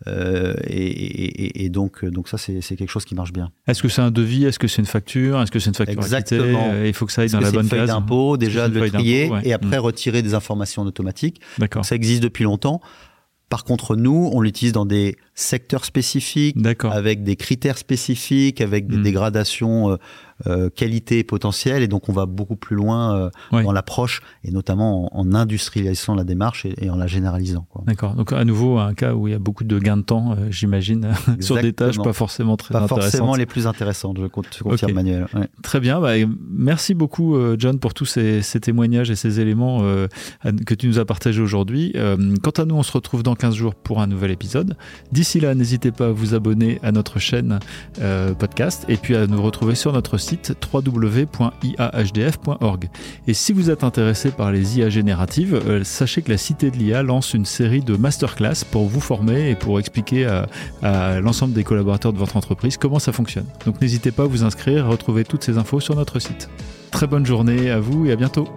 Euh, 0.07 0.53
et, 0.65 1.65
et, 1.65 1.69
donc 1.69 2.05
donc 2.05 2.27
ça 2.29 2.37
c'est 2.37 2.61
quelque 2.61 2.89
chose 2.89 3.05
qui 3.05 3.13
marche 3.13 3.33
bien. 3.33 3.51
Est-ce 3.67 3.81
que 3.83 3.89
c'est 3.89 4.01
un 4.01 4.11
devis? 4.11 4.45
Est-ce 4.45 4.57
que 4.57 4.67
c'est 4.67 4.81
une 4.81 4.87
facture? 4.87 5.41
Est-ce 5.41 5.51
que 5.51 5.59
c'est 5.59 5.69
une 5.69 5.75
facture 5.75 6.01
Exactement. 6.01 6.83
Il 6.85 6.93
faut 6.93 7.05
que 7.05 7.11
ça 7.11 7.23
aille 7.23 7.29
dans 7.29 7.41
la 7.41 7.51
bonne 7.51 7.67
case? 7.67 7.87
d'impôt? 7.87 8.37
Déjà 8.37 8.69
de 8.69 8.79
le 8.79 8.89
trier 8.89 9.31
et 9.43 9.53
après 9.53 9.77
mm. 9.77 9.81
retirer 9.81 10.21
des 10.21 10.33
informations 10.33 10.83
en 10.83 10.85
automatique. 10.85 11.41
D'accord. 11.57 11.83
Ça 11.83 11.95
existe 11.95 12.23
depuis 12.23 12.45
longtemps. 12.45 12.81
Par 13.51 13.65
contre, 13.65 13.97
nous, 13.97 14.29
on 14.31 14.39
l'utilise 14.39 14.71
dans 14.71 14.85
des 14.85 15.17
secteurs 15.35 15.83
spécifiques, 15.83 16.55
avec 16.83 17.25
des 17.25 17.35
critères 17.35 17.77
spécifiques, 17.77 18.61
avec 18.61 18.87
des 18.87 18.95
hmm. 18.95 19.03
dégradations 19.03 19.97
euh, 20.47 20.69
qualité 20.69 21.23
potentielle 21.23 21.83
et 21.83 21.87
donc 21.87 22.09
on 22.09 22.13
va 22.13 22.25
beaucoup 22.25 22.55
plus 22.55 22.75
loin 22.75 23.15
euh, 23.15 23.29
dans 23.63 23.71
l'approche 23.71 24.21
et 24.43 24.51
notamment 24.51 25.15
en, 25.15 25.33
industrialisant 25.33 26.15
la 26.15 26.23
démarche 26.23 26.65
et, 26.65 26.89
en 26.89 26.95
la 26.95 27.07
généralisant. 27.07 27.67
D'accord. 27.85 28.15
Donc 28.15 28.33
à 28.33 28.43
nouveau 28.43 28.79
un 28.79 28.93
cas 28.93 29.13
où 29.13 29.27
il 29.27 29.31
y 29.31 29.33
a 29.35 29.39
beaucoup 29.39 29.63
de 29.63 29.79
gains 29.79 29.97
de 29.97 30.01
temps, 30.01 30.31
euh, 30.31 30.47
j'imagine, 30.49 31.09
sur 31.39 31.61
des 31.61 31.73
tâches 31.73 31.97
pas 31.97 32.13
forcément 32.13 32.57
très 32.57 32.73
pas 32.73 32.87
forcément 32.87 33.35
les 33.35 33.45
plus 33.45 33.67
intéressantes. 33.67 34.17
Je 34.19 34.27
confirme 34.27 34.93
Manuel. 34.93 35.27
Très 35.61 35.79
bien. 35.79 35.99
Bah, 35.99 36.13
merci 36.49 36.93
beaucoup 36.93 37.37
John 37.57 37.79
pour 37.79 37.93
tous 37.93 38.05
ces, 38.05 38.41
témoignages 38.61 39.11
et 39.11 39.15
ces 39.15 39.39
éléments 39.39 39.81
que 40.65 40.73
tu 40.73 40.87
nous 40.87 40.99
as 40.99 41.05
partagés 41.05 41.41
aujourd'hui. 41.41 41.93
quant 42.41 42.61
à 42.61 42.65
nous, 42.65 42.75
on 42.75 42.83
se 42.83 42.91
retrouve 42.91 43.23
dans 43.23 43.35
15 43.35 43.55
jours 43.55 43.75
pour 43.75 44.01
un 44.01 44.07
nouvel 44.07 44.31
épisode. 44.31 44.75
D'ici 45.11 45.39
là, 45.39 45.53
n'hésitez 45.55 45.91
pas 45.91 46.07
à 46.07 46.11
vous 46.11 46.33
abonner 46.33 46.79
à 46.83 46.91
notre 46.91 47.19
chaîne 47.19 47.59
podcast 48.39 48.85
et 48.87 48.97
puis 48.97 49.15
à 49.15 49.27
nous 49.27 49.41
retrouver 49.41 49.75
sur 49.75 49.93
notre 49.93 50.17
site 50.17 50.30
www.iahdf.org. 50.73 51.29
Et 53.27 53.33
si 53.33 53.53
vous 53.53 53.69
êtes 53.69 53.83
intéressé 53.83 54.31
par 54.31 54.51
les 54.51 54.79
IA 54.79 54.89
génératives, 54.89 55.53
euh, 55.53 55.83
sachez 55.83 56.21
que 56.21 56.31
la 56.31 56.37
Cité 56.37 56.71
de 56.71 56.77
l'IA 56.77 57.03
lance 57.03 57.33
une 57.33 57.45
série 57.45 57.81
de 57.81 57.95
masterclass 57.95 58.65
pour 58.69 58.87
vous 58.87 58.99
former 58.99 59.49
et 59.49 59.55
pour 59.55 59.79
expliquer 59.79 60.25
à, 60.25 60.47
à 60.81 61.19
l'ensemble 61.19 61.53
des 61.53 61.63
collaborateurs 61.63 62.13
de 62.13 62.17
votre 62.17 62.37
entreprise 62.37 62.77
comment 62.77 62.99
ça 62.99 63.11
fonctionne. 63.11 63.45
Donc 63.65 63.81
n'hésitez 63.81 64.11
pas 64.11 64.23
à 64.23 64.27
vous 64.27 64.43
inscrire, 64.43 64.85
à 64.85 64.89
retrouver 64.89 65.23
toutes 65.23 65.43
ces 65.43 65.57
infos 65.57 65.79
sur 65.79 65.95
notre 65.95 66.19
site. 66.19 66.49
Très 66.91 67.07
bonne 67.07 67.25
journée 67.25 67.71
à 67.71 67.79
vous 67.79 68.05
et 68.05 68.11
à 68.11 68.15
bientôt. 68.15 68.47